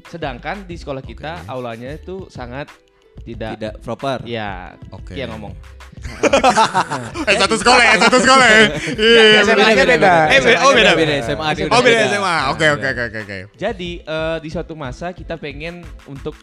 Sedangkan 0.05 0.63
di 0.65 0.75
sekolah 0.75 1.01
kita 1.01 1.47
aulanya 1.47 1.91
itu 1.91 2.27
sangat 2.29 2.67
tidak, 3.23 3.57
Tidak 3.57 3.75
proper. 3.81 4.27
ya 4.27 4.75
Oke. 4.91 5.15
ya 5.15 5.27
ngomong. 5.27 5.55
Eh 7.31 7.37
satu 7.37 7.57
sekolah 7.57 7.83
ya, 7.83 7.95
satu 7.99 8.19
sekolah 8.19 8.47
ya. 8.47 8.63
Iya, 8.95 9.23
SMA-nya 9.45 9.85
beda. 9.87 10.15
Eh, 10.29 10.41
beda. 10.41 10.59
Oh, 10.63 10.73
beda. 10.73 10.93
beda. 10.95 11.13
SMA 11.23 11.45
Oh 11.69 11.81
beda 11.81 12.01
SMA. 12.09 12.37
Oke 12.51 12.67
oke 12.71 12.87
oke 12.87 13.03
oke 13.05 13.19
oke. 13.23 13.39
Jadi 13.55 13.91
eh, 14.01 14.37
di 14.39 14.49
suatu 14.49 14.75
masa 14.75 15.11
kita 15.11 15.37
pengen 15.37 15.81
untuk 16.05 16.35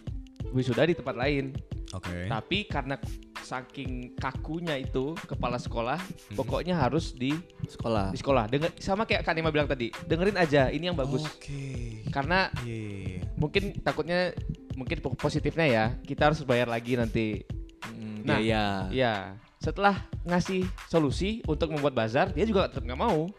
wisuda 0.50 0.84
di 0.84 0.92
tempat 0.92 1.14
lain. 1.14 1.54
Oke. 1.92 2.24
Tapi 2.24 2.64
karena 2.64 2.96
saking 3.38 4.16
kakunya 4.16 4.80
itu 4.80 5.12
kepala 5.22 5.60
sekolah, 5.60 6.00
Hmm. 6.00 6.36
pokoknya 6.36 6.72
harus 6.74 7.12
di 7.12 7.36
Sekolah. 7.62 8.08
di 8.08 8.16
sekolah. 8.16 8.48
Denger, 8.48 8.72
sama 8.78 9.04
kayak 9.04 9.20
Kak 9.22 9.34
Nima 9.34 9.52
bilang 9.52 9.66
tadi, 9.66 9.92
dengerin 10.02 10.40
aja 10.40 10.72
ini 10.72 10.88
yang 10.88 10.96
bagus. 10.96 11.20
Oke. 11.26 12.00
Karena 12.08 12.48
Iya, 12.62 12.72
iya, 12.72 12.96
iya. 12.96 13.22
mungkin 13.36 13.76
takutnya 13.76 14.32
mungkin 14.72 15.04
po- 15.04 15.12
positifnya 15.12 15.66
ya, 15.66 15.84
kita 16.00 16.32
harus 16.32 16.40
bayar 16.42 16.64
lagi 16.66 16.96
nanti. 16.96 17.44
Hmm, 17.84 18.24
Nah, 18.24 18.40
biaya. 18.40 18.64
Ya, 18.88 19.14
setelah 19.62 19.94
ngasih 20.26 20.66
solusi 20.90 21.38
untuk 21.46 21.70
membuat 21.70 21.94
bazar, 21.94 22.34
dia 22.34 22.42
juga 22.42 22.66
tetap 22.66 22.82
nggak 22.82 22.98
mau. 22.98 23.30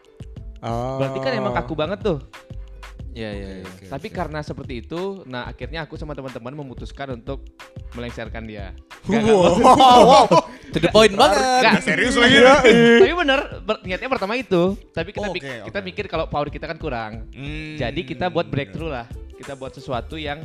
Oh. 0.64 0.96
Berarti 0.96 1.18
kan 1.20 1.32
emang 1.36 1.52
kaku 1.52 1.76
banget 1.76 2.00
tuh. 2.00 2.18
Iya, 3.14 3.30
iya, 3.30 3.48
iya. 3.60 3.64
Oke, 3.64 3.86
Tapi 3.86 4.06
oke. 4.10 4.16
karena 4.16 4.40
seperti 4.42 4.82
itu, 4.82 5.22
nah 5.24 5.46
akhirnya 5.46 5.86
aku 5.86 5.94
sama 5.94 6.18
teman-teman 6.18 6.50
memutuskan 6.56 7.14
untuk 7.14 7.46
melengsarkan 7.94 8.42
dia. 8.42 8.74
Wow. 9.06 10.26
To 10.74 10.82
the 10.82 10.90
point 10.90 11.14
banget. 11.14 11.38
Nggak, 11.62 11.82
Serius 11.86 12.18
lagi. 12.18 12.42
tapi 12.42 13.12
bener, 13.14 13.62
ber- 13.62 13.86
niatnya 13.86 14.10
pertama 14.10 14.34
itu. 14.34 14.74
Tapi 14.90 15.14
kita 15.14 15.22
Oh, 15.22 15.30
pik- 15.30 15.46
oke, 15.46 15.54
kita 15.70 15.78
mikir 15.78 16.04
kalau 16.10 16.26
power 16.26 16.50
kita 16.50 16.66
kan 16.66 16.74
kurang. 16.74 17.30
Hmm. 17.30 17.78
Jadi 17.78 18.02
kita 18.02 18.26
buat 18.26 18.50
breakthrough 18.50 18.90
lah. 18.90 19.06
Kita 19.38 19.54
buat 19.54 19.70
sesuatu 19.70 20.18
yang 20.18 20.42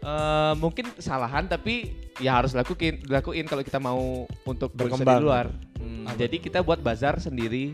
eh, 0.00 0.52
mungkin 0.56 0.88
kesalahan 0.90 1.44
tapi 1.44 1.92
ya 2.18 2.34
harus 2.34 2.52
lakuin 2.52 3.00
dilakuin 3.00 3.44
kalau 3.44 3.60
kita 3.60 3.76
mau 3.76 4.24
untuk 4.42 4.68
berusaha 4.70 4.96
di 4.96 5.04
Berkembang. 5.04 5.22
luar. 5.22 5.46
Hmm, 5.76 6.04
Jadi 6.12 6.36
kita 6.38 6.60
buat 6.60 6.78
bazar 6.78 7.16
sendiri 7.16 7.72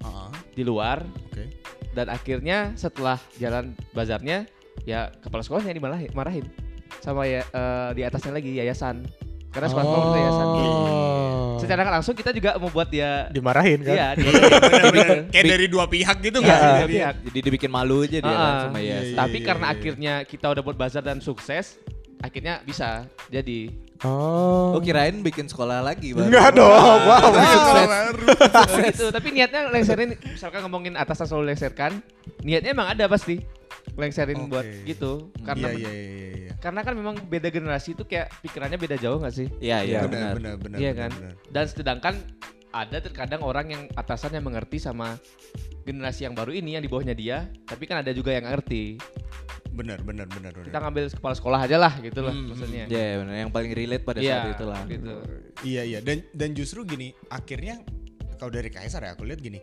Ah, 0.00 0.28
di 0.50 0.60
luar 0.60 1.00
Oke. 1.24 1.48
dan 1.90 2.06
akhirnya 2.06 2.72
setelah 2.74 3.16
jalan 3.34 3.72
bazarnya 3.90 4.44
ya 4.84 5.08
kepala 5.16 5.40
sekolahnya 5.40 5.70
yang 5.70 5.80
dimarahin 5.80 6.10
marahin 6.12 6.46
sama 7.00 7.24
ya 7.24 7.40
eh, 7.42 7.90
di 7.92 8.02
atasnya 8.02 8.30
lagi 8.30 8.52
yayasan 8.52 9.00
karena 9.48 9.66
sekolah 9.66 9.80
sekolah 9.82 10.04
itu 10.04 10.18
yayasan 10.18 10.48
Oh. 10.54 11.56
secara 11.56 11.86
langsung 11.86 12.12
kita 12.12 12.30
juga 12.30 12.58
mau 12.58 12.68
buat 12.68 12.84
dia 12.86 13.30
dimarahin 13.30 13.80
kan? 13.80 13.94
iya 13.94 14.08
dia 14.18 14.28
Bener-bener 14.28 15.18
Kayak 15.30 15.44
dari 15.48 15.66
dua 15.66 15.84
pihak 15.86 16.16
gitu 16.20 16.38
Iya, 16.38 16.52
dari 16.52 16.76
Jadi- 16.82 16.94
pihak. 16.94 17.14
Jadi 17.24 17.38
dibikin 17.40 17.70
malu 17.70 18.02
aja 18.02 18.18
dia 18.18 18.26
kan 18.26 18.36
ah. 18.36 18.60
sama 18.66 18.78
Iya, 18.78 18.90
ya. 18.90 18.98
iya. 19.00 19.16
tapi 19.16 19.38
karena 19.40 19.64
iya. 19.64 19.72
akhirnya 19.72 20.14
kita 20.22 20.46
udah 20.50 20.60
buat 20.60 20.76
bazar 20.76 21.00
dan 21.00 21.18
sukses 21.18 21.80
akhirnya 22.24 22.64
bisa 22.64 23.04
jadi 23.28 23.68
Oh. 24.04 24.76
Oh 24.76 24.80
kirain 24.84 25.24
bikin 25.24 25.48
sekolah 25.48 25.80
lagi 25.80 26.12
baru. 26.12 26.28
Enggak 26.28 26.60
dong. 26.60 27.00
Wow. 27.08 27.30
Sukses. 27.32 27.88
Oh, 27.88 28.82
gitu 28.84 29.06
tapi 29.08 29.32
niatnya 29.32 29.72
lengserin 29.72 30.12
misalkan 30.28 30.60
ngomongin 30.66 30.92
atasan 30.92 31.24
selalu 31.24 31.54
lengserkan 31.54 32.04
niatnya 32.44 32.76
emang 32.76 32.92
ada 32.92 33.08
pasti 33.08 33.40
lengserin 33.96 34.44
Oke. 34.44 34.50
buat 34.50 34.66
gitu 34.84 35.32
karena 35.46 35.72
Iya 35.72 35.78
iya 35.78 35.92
iya 35.94 36.32
iya. 36.36 36.52
karena 36.60 36.80
kan 36.84 36.92
memang 36.98 37.16
beda 37.16 37.48
generasi 37.48 37.96
itu 37.96 38.04
kayak 38.04 38.28
pikirannya 38.44 38.76
beda 38.76 38.96
jauh 39.00 39.16
nggak 39.22 39.34
sih 39.40 39.48
Iya, 39.62 39.86
iya 39.86 39.98
Iya, 40.04 40.10
benar. 40.10 40.34
Benar 40.36 40.36
benar 40.36 40.54
benar. 40.60 40.78
Iya 40.82 40.92
kan? 40.92 41.10
benar. 41.14 41.32
dan 41.48 41.64
sedangkan 41.64 42.14
ada 42.74 42.98
terkadang 42.98 43.40
orang 43.46 43.66
yang 43.70 43.82
atasan 43.94 44.34
yang 44.34 44.44
mengerti 44.44 44.82
sama 44.82 45.16
generasi 45.86 46.26
yang 46.26 46.34
baru 46.34 46.50
ini 46.50 46.74
yang 46.74 46.82
di 46.82 46.90
bawahnya 46.90 47.14
dia, 47.14 47.46
tapi 47.64 47.86
kan 47.86 48.02
ada 48.02 48.10
juga 48.10 48.34
yang 48.34 48.50
ngerti. 48.50 48.98
Bener 49.74 49.98
bener 50.00 50.24
bener 50.24 50.52
bener. 50.52 50.66
Kita 50.66 50.78
ngambil 50.78 51.04
kepala 51.10 51.34
sekolah 51.34 51.58
aja 51.60 51.76
lah 51.76 51.92
gitu 51.98 52.20
lah 52.20 52.30
Hmm, 52.30 52.46
maksudnya. 52.48 52.84
Ya 52.86 53.18
benar 53.18 53.34
yang 53.36 53.50
paling 53.50 53.72
relate 53.72 54.02
pada 54.02 54.18
Iya, 54.18 54.34
saat 54.38 54.52
itu 54.52 54.64
lah. 54.64 54.82
gitu. 54.86 55.14
Iya 55.62 55.82
iya 55.84 55.98
dan 55.98 56.22
dan 56.30 56.50
justru 56.52 56.82
gini 56.84 57.10
akhirnya 57.26 57.82
kalau 58.36 58.50
dari 58.50 58.68
Kaisar 58.68 59.02
ya 59.02 59.12
aku 59.12 59.22
lihat 59.24 59.38
gini 59.38 59.58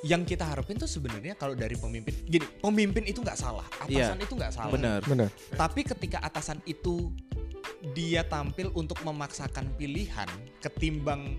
yang 0.00 0.22
kita 0.22 0.46
harapin 0.46 0.78
tuh 0.78 0.86
sebenarnya 0.86 1.34
kalau 1.34 1.52
dari 1.52 1.74
pemimpin 1.74 2.14
gini 2.22 2.46
pemimpin 2.56 3.02
itu 3.02 3.18
nggak 3.18 3.34
salah 3.34 3.66
Iya. 3.84 4.14
atasan 4.14 4.18
itu 4.22 4.34
nggak 4.36 4.52
salah 4.52 4.70
Benar. 4.70 5.00
Benar. 5.02 5.28
tapi 5.52 5.82
ketika 5.82 6.22
atasan 6.22 6.62
itu 6.64 7.10
dia 7.92 8.22
tampil 8.22 8.70
untuk 8.72 8.98
memaksakan 9.02 9.74
pilihan 9.74 10.30
ketimbang 10.58 11.34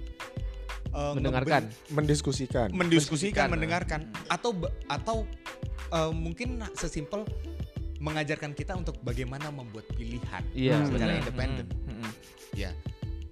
eh, 0.89 1.13
Mendengarkan. 1.15 1.63
Mendiskusikan. 1.89 2.67
mendiskusikan 2.69 2.69
Mendiskusikan, 2.73 3.47
mendengarkan 3.49 4.02
atau 4.28 4.52
atau 4.88 5.17
eh, 5.89 6.12
mungkin 6.12 6.62
sesimpel 6.73 7.25
mengajarkan 7.99 8.56
kita 8.56 8.80
untuk 8.80 8.95
bagaimana 9.04 9.52
membuat 9.52 9.84
pilihan 9.91 10.43
Iya, 10.56 10.88
secara 10.88 11.12
benar. 11.12 11.19
independen 11.19 11.65
Mm, 11.84 11.95
mm, 11.99 12.12
ya 12.56 12.71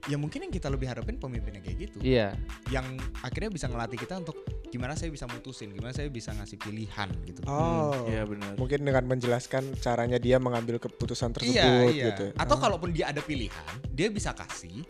ya 0.07 0.15
mungkin 0.15 0.47
yang 0.47 0.53
kita 0.55 0.71
lebih 0.71 0.87
harapin 0.87 1.19
pemimpinnya 1.19 1.59
kayak 1.59 1.77
gitu 1.87 1.97
Iya. 1.99 2.31
yang 2.71 2.95
akhirnya 3.19 3.51
bisa 3.51 3.67
ngelatih 3.67 3.99
kita 3.99 4.19
untuk 4.19 4.39
gimana 4.67 4.95
saya 4.95 5.11
bisa 5.11 5.23
mutusin, 5.27 5.71
gimana 5.71 5.91
saya 5.91 6.07
bisa 6.07 6.35
ngasih 6.35 6.59
pilihan 6.59 7.07
gitu. 7.23 7.39
Oh. 7.47 8.07
Iya 8.07 8.27
benar. 8.27 8.59
Mungkin 8.59 8.83
dengan 8.83 9.03
menjelaskan 9.07 9.79
caranya 9.79 10.19
dia 10.19 10.39
mengambil 10.39 10.75
keputusan 10.75 11.31
tersebut 11.31 11.55
iya, 11.55 11.87
iya. 11.87 12.05
gitu. 12.11 12.35
Atau 12.35 12.55
Oh. 12.55 12.61
kalaupun 12.63 12.91
dia 12.91 13.07
ada 13.07 13.23
pilihan, 13.23 13.63
dia 13.87 14.11
bisa 14.11 14.35
kasih 14.35 14.83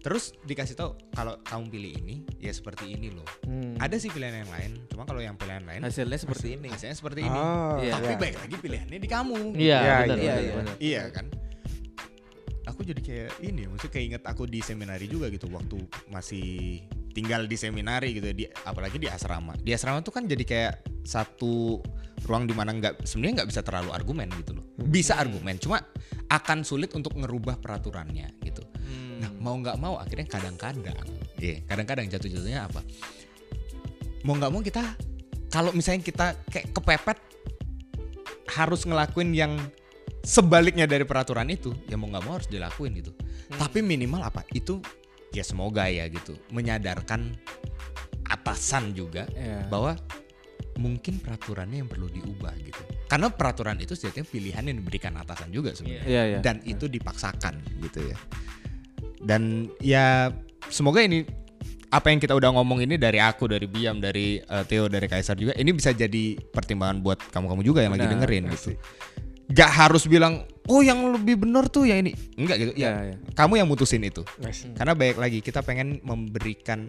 terus 0.00 0.32
dikasih 0.42 0.74
tahu 0.74 0.96
kalau 1.12 1.36
kamu 1.44 1.64
pilih 1.68 1.92
ini 2.00 2.14
ya 2.40 2.48
seperti 2.50 2.96
ini 2.96 3.12
loh. 3.12 3.26
Hmm. 3.44 3.76
Ada 3.76 4.00
sih 4.00 4.08
pilihan 4.08 4.44
yang 4.44 4.50
lain, 4.50 4.72
cuma 4.88 5.04
kalau 5.04 5.20
yang 5.20 5.36
pilihan 5.36 5.60
lain 5.62 5.84
Hasilnya 5.84 6.16
seperti 6.16 6.56
ini. 6.56 6.68
hasilnya 6.72 6.96
seperti 6.96 7.20
ini. 7.24 7.36
Oh, 7.36 7.76
Iya. 7.76 8.00
Tapi 8.00 8.12
iya. 8.12 8.18
baik 8.18 8.36
lagi 8.40 8.56
pilihannya 8.56 8.98
di 8.98 9.08
kamu. 9.08 9.36
Iya, 9.54 9.60
Iya, 9.60 9.76
benar, 9.76 10.16
iya, 10.16 10.32
benar, 10.32 10.40
iya. 10.40 10.54
benar. 10.56 10.74
Iya 10.80 11.02
kan? 11.12 11.26
Aku 12.68 12.80
jadi 12.86 13.00
kayak 13.02 13.30
ini, 13.42 13.66
maksudnya 13.66 13.92
kayak 13.92 14.06
inget 14.06 14.22
aku 14.24 14.42
di 14.46 14.60
seminari 14.62 15.04
juga 15.04 15.26
gitu 15.28 15.50
waktu 15.50 15.76
masih 16.08 16.80
tinggal 17.10 17.44
di 17.44 17.56
seminari 17.58 18.14
gitu 18.14 18.30
di 18.30 18.46
apalagi 18.46 18.96
di 18.96 19.10
asrama. 19.10 19.58
Di 19.58 19.74
asrama 19.74 20.00
tuh 20.00 20.14
kan 20.14 20.24
jadi 20.24 20.44
kayak 20.46 20.74
satu 21.02 21.82
ruang 22.24 22.46
di 22.46 22.54
mana 22.54 22.70
nggak 22.70 23.02
sebenarnya 23.08 23.42
nggak 23.42 23.50
bisa 23.50 23.60
terlalu 23.66 23.90
argumen 23.90 24.28
gitu 24.38 24.54
loh. 24.54 24.64
Bisa 24.78 25.18
argumen, 25.18 25.58
cuma 25.58 25.82
akan 26.30 26.62
sulit 26.62 26.94
untuk 26.94 27.18
ngerubah 27.18 27.58
peraturannya 27.58 28.38
gitu. 28.46 28.62
Hmm. 28.86 29.09
Nah, 29.20 29.30
mau 29.36 29.52
nggak 29.60 29.76
mau 29.76 30.00
akhirnya 30.00 30.24
kadang-kadang, 30.24 30.96
iya, 31.36 31.60
kadang-kadang 31.68 32.08
jatuh-jatuhnya 32.08 32.72
apa? 32.72 32.80
Mau 34.24 34.32
nggak 34.36 34.48
mau 34.48 34.64
kita 34.64 34.80
kalau 35.52 35.76
misalnya 35.76 36.00
kita 36.00 36.26
kayak 36.48 36.72
kepepet 36.72 37.18
harus 38.56 38.88
ngelakuin 38.88 39.30
yang 39.36 39.52
sebaliknya 40.24 40.88
dari 40.88 41.04
peraturan 41.04 41.52
itu, 41.52 41.76
ya 41.84 42.00
mau 42.00 42.08
nggak 42.08 42.24
mau 42.24 42.40
harus 42.40 42.48
dilakuin 42.48 42.96
gitu. 42.96 43.12
Tapi 43.52 43.84
minimal 43.84 44.24
apa? 44.24 44.40
Itu 44.56 44.80
ya 45.30 45.44
semoga 45.44 45.86
ya 45.86 46.08
gitu 46.10 46.34
menyadarkan 46.50 47.36
atasan 48.26 48.94
juga 48.96 49.26
Iya. 49.36 49.66
bahwa 49.70 49.94
mungkin 50.78 51.20
peraturannya 51.20 51.84
yang 51.84 51.90
perlu 51.90 52.08
diubah 52.08 52.54
gitu. 52.62 52.82
Karena 53.10 53.28
peraturan 53.28 53.76
itu 53.82 53.92
sejatinya 53.98 54.26
pilihan 54.26 54.64
yang 54.64 54.76
diberikan 54.80 55.12
atasan 55.18 55.50
juga 55.50 55.74
sebenarnya 55.74 56.06
Iya 56.06 56.22
iya. 56.24 56.38
dan 56.40 56.62
itu 56.64 56.86
dipaksakan 56.86 57.58
gitu 57.84 58.06
ya. 58.10 58.16
Dan 59.20 59.68
ya 59.78 60.32
semoga 60.72 61.04
ini 61.04 61.28
apa 61.90 62.08
yang 62.14 62.22
kita 62.22 62.38
udah 62.38 62.54
ngomong 62.54 62.86
ini 62.86 62.94
dari 62.96 63.18
aku, 63.18 63.50
dari 63.50 63.66
Biam, 63.66 63.98
dari 63.98 64.38
eh, 64.38 64.64
Theo, 64.64 64.86
dari 64.86 65.06
Kaisar 65.10 65.36
juga 65.36 65.52
ini 65.58 65.74
bisa 65.74 65.90
jadi 65.90 66.38
pertimbangan 66.38 67.02
buat 67.02 67.18
kamu-kamu 67.34 67.62
juga 67.66 67.82
yang 67.82 67.92
lagi 67.92 68.06
Benar, 68.06 68.14
dengerin 68.16 68.42
benar 68.46 68.54
gitu. 68.56 68.70
Gak 69.50 69.70
harus 69.74 70.06
bilang, 70.06 70.46
oh 70.70 70.78
yang 70.78 71.02
lebih 71.10 71.42
benar 71.42 71.66
tuh 71.66 71.82
yang 71.82 72.06
ini. 72.06 72.14
Enggak 72.38 72.56
gitu. 72.62 72.72
Iya, 72.78 72.86
Ya, 72.86 73.00
iya. 73.10 73.16
kamu 73.34 73.58
yang 73.58 73.66
mutusin 73.66 74.06
itu. 74.06 74.22
Nice. 74.38 74.70
Karena 74.78 74.94
baik 74.94 75.18
lagi 75.18 75.42
kita 75.42 75.66
pengen 75.66 75.98
memberikan 76.06 76.86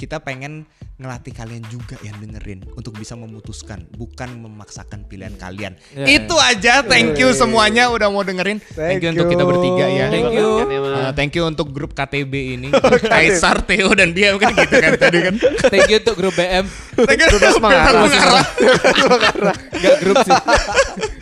kita 0.00 0.16
pengen 0.24 0.64
ngelatih 0.96 1.32
kalian 1.36 1.60
juga 1.68 2.00
yang 2.00 2.16
dengerin 2.16 2.64
untuk 2.72 2.96
bisa 2.96 3.12
memutuskan 3.16 3.84
bukan 3.92 4.32
memaksakan 4.40 5.04
pilihan 5.04 5.36
kalian. 5.36 5.76
Iya, 5.92 6.24
itu 6.24 6.36
aja. 6.40 6.80
Thank 6.80 7.20
you 7.20 7.36
semuanya 7.36 7.92
udah 7.92 8.08
mau 8.08 8.24
dengerin. 8.24 8.64
Thank, 8.72 9.04
you 9.04 9.12
Thank 9.12 9.20
untuk 9.20 9.28
kita 9.28 9.44
you. 9.44 9.50
bertiga 9.52 9.86
ya. 9.92 10.06
Thank 10.08 10.32
you. 10.32 10.48
Uh, 10.64 11.12
thank 11.12 11.32
you 11.36 11.44
untuk 11.44 11.68
grup 11.68 11.92
KTB 11.92 12.32
ini. 12.56 12.68
Kaisar, 13.12 13.60
Theo 13.68 13.92
dan 13.92 14.16
dia 14.16 14.32
kan 14.40 14.56
gitu 14.56 14.76
kan 14.80 14.92
tadi 14.96 15.18
kan. 15.20 15.34
Thank 15.68 15.88
you 15.92 16.00
untuk 16.00 16.16
grup 16.16 16.32
BM. 16.36 16.64
Thank 17.04 17.20
you 17.20 17.28
mengarah. 17.60 19.56
Enggak 19.76 19.96
grup 20.00 20.16
sih. 20.24 20.32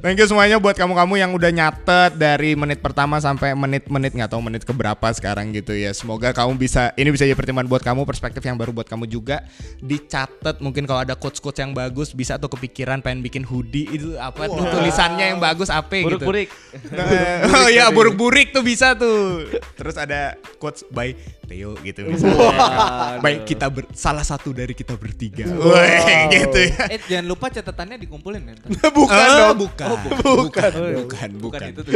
Thank 0.00 0.18
you 0.18 0.26
semuanya 0.26 0.56
buat 0.56 0.72
kamu-kamu 0.72 1.14
yang 1.16 1.30
udah 1.34 1.50
nyatet 1.50 2.14
dari 2.14 2.54
menit 2.54 2.78
pertama 2.78 3.18
sampai 3.18 3.52
menit-menit 3.52 4.12
nggak 4.12 4.30
tahu 4.30 4.40
menit 4.40 4.62
keberapa 4.62 5.06
sekarang 5.12 5.50
gitu 5.50 5.74
ya. 5.74 5.90
Semoga 5.90 6.30
kamu 6.30 6.56
bisa 6.56 6.94
ini 6.94 7.10
bisa 7.10 7.24
jadi 7.24 7.34
pertimbangan 7.34 7.68
buat 7.68 7.82
kamu, 7.82 8.04
perspektif 8.04 8.40
yang 8.40 8.56
baru 8.56 8.70
buat 8.70 8.86
kamu 8.86 9.04
juga. 9.06 9.44
Dicatat 9.80 10.60
mungkin 10.60 10.84
kalau 10.84 11.02
ada 11.02 11.14
quotes-quotes 11.14 11.58
yang 11.58 11.72
bagus 11.72 12.12
bisa 12.12 12.36
tuh 12.36 12.48
kepikiran 12.48 13.00
pengen 13.00 13.20
bikin 13.20 13.42
hoodie 13.42 13.88
itu 13.88 14.16
apa 14.16 14.46
tuh 14.46 14.62
tulisannya 14.62 15.36
yang 15.36 15.40
bagus 15.40 15.68
apa 15.68 15.90
gitu. 15.92 16.16
Buruk-burik. 16.16 16.48
Nah, 16.92 17.06
oh 17.64 17.68
iya 17.68 17.88
buruk-burik 17.90 18.52
tuh 18.52 18.62
bisa 18.62 18.96
tuh. 18.96 19.46
Terus 19.76 19.96
ada 19.96 20.34
quotes 20.56 20.86
by 20.88 21.12
Theo 21.46 21.78
gitu 21.80 22.02
bisa. 22.10 22.26
Waduh. 22.26 23.22
Baik 23.22 23.46
kita 23.46 23.70
ber, 23.70 23.86
salah 23.94 24.26
satu 24.26 24.50
dari 24.50 24.74
kita 24.74 24.98
bertiga. 24.98 25.46
Wah, 25.46 26.26
gitu 26.26 26.58
ya. 26.58 26.90
Eh 26.90 27.00
jangan 27.06 27.26
lupa 27.26 27.46
catatannya 27.48 27.96
dikumpulin 28.02 28.42
ya. 28.50 28.54
bukan 28.98 29.14
Eh, 29.16 29.30
dong. 29.54 29.65
Bukan. 29.66 29.86
Oh, 29.90 29.98
bukan. 29.98 30.70
bukan. 30.70 30.70
Bukan, 31.02 31.30
bukan. 31.42 31.68
itu 31.74 31.80
tuh. 31.82 31.92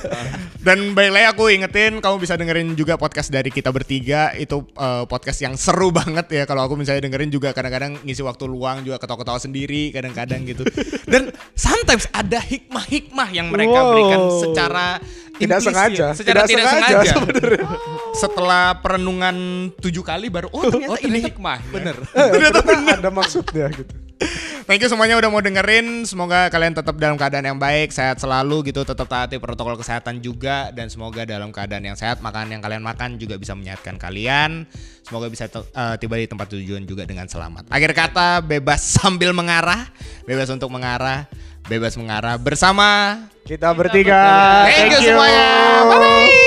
Dan 0.66 0.94
baik 0.94 1.10
lagi 1.12 1.26
aku 1.28 1.52
ingetin 1.52 1.98
kamu 2.00 2.16
bisa 2.16 2.38
dengerin 2.38 2.72
juga 2.72 2.96
podcast 2.96 3.28
dari 3.28 3.50
kita 3.50 3.68
bertiga 3.68 4.32
itu 4.32 4.64
eh, 4.74 5.04
podcast 5.04 5.42
yang 5.42 5.54
seru 5.54 5.90
banget 5.90 6.24
ya 6.30 6.42
kalau 6.46 6.64
aku 6.64 6.74
misalnya 6.74 7.04
dengerin 7.04 7.28
juga 7.28 7.52
kadang-kadang 7.52 8.00
ngisi 8.00 8.22
waktu 8.22 8.44
luang 8.46 8.80
juga 8.80 8.96
ketawa-ketawa 8.96 9.36
sendiri 9.36 9.90
kadang-kadang 9.90 10.46
gitu. 10.46 10.64
Dan 11.12 11.28
sometimes 11.52 12.08
ada 12.10 12.40
hikmah-hikmah 12.40 13.28
yang 13.30 13.50
mereka 13.50 13.72
Wow. 13.74 13.90
berikan 13.90 14.20
secara 14.38 14.86
Tidak 15.34 15.40
implisit, 15.58 15.66
sengaja. 15.66 16.06
secara 16.14 16.30
Tidak 16.30 16.46
tidak, 16.46 16.64
sengaja 16.70 16.86
sengaja. 16.94 17.12
sebenarnya. 17.18 17.66
Setelah 18.14 18.64
perenungan 18.78 19.36
tujuh 19.82 20.04
kali 20.06 20.30
baru 20.30 20.46
oh 20.54 20.62
ternyata, 20.70 21.02
ini 21.02 21.18
hikmah. 21.26 21.58
Bener. 21.74 21.96
Ternyata 22.14 22.58
ada 23.02 23.10
maksudnya 23.10 23.66
gitu. 23.74 24.03
Thank 24.64 24.80
you 24.80 24.88
semuanya 24.88 25.20
udah 25.20 25.28
mau 25.28 25.44
dengerin. 25.44 26.08
Semoga 26.08 26.48
kalian 26.48 26.72
tetap 26.72 26.96
dalam 26.96 27.20
keadaan 27.20 27.44
yang 27.44 27.60
baik, 27.60 27.92
sehat 27.92 28.16
selalu 28.16 28.72
gitu, 28.72 28.80
tetap 28.80 29.04
taati 29.04 29.36
protokol 29.36 29.76
kesehatan 29.76 30.24
juga 30.24 30.72
dan 30.72 30.88
semoga 30.88 31.28
dalam 31.28 31.52
keadaan 31.52 31.84
yang 31.84 31.98
sehat, 32.00 32.24
makanan 32.24 32.56
yang 32.56 32.62
kalian 32.64 32.80
makan 32.80 33.20
juga 33.20 33.36
bisa 33.36 33.52
menyehatkan 33.52 34.00
kalian. 34.00 34.64
Semoga 35.04 35.28
bisa 35.28 35.52
eh, 35.52 35.94
tiba 36.00 36.16
di 36.16 36.24
tempat 36.24 36.48
tujuan 36.56 36.88
juga 36.88 37.04
dengan 37.04 37.28
selamat. 37.28 37.68
Akhir 37.68 37.92
kata, 37.92 38.40
bebas 38.40 38.80
sambil 38.96 39.36
mengarah, 39.36 39.84
bebas 40.24 40.48
untuk 40.48 40.72
mengarah, 40.72 41.28
bebas 41.68 42.00
mengarah 42.00 42.40
bersama. 42.40 43.20
Kita 43.44 43.68
bertiga. 43.76 44.64
Thank 44.64 44.96
you 44.96 45.12
semuanya. 45.12 45.48
Bye 45.84 45.98
bye. 46.00 46.43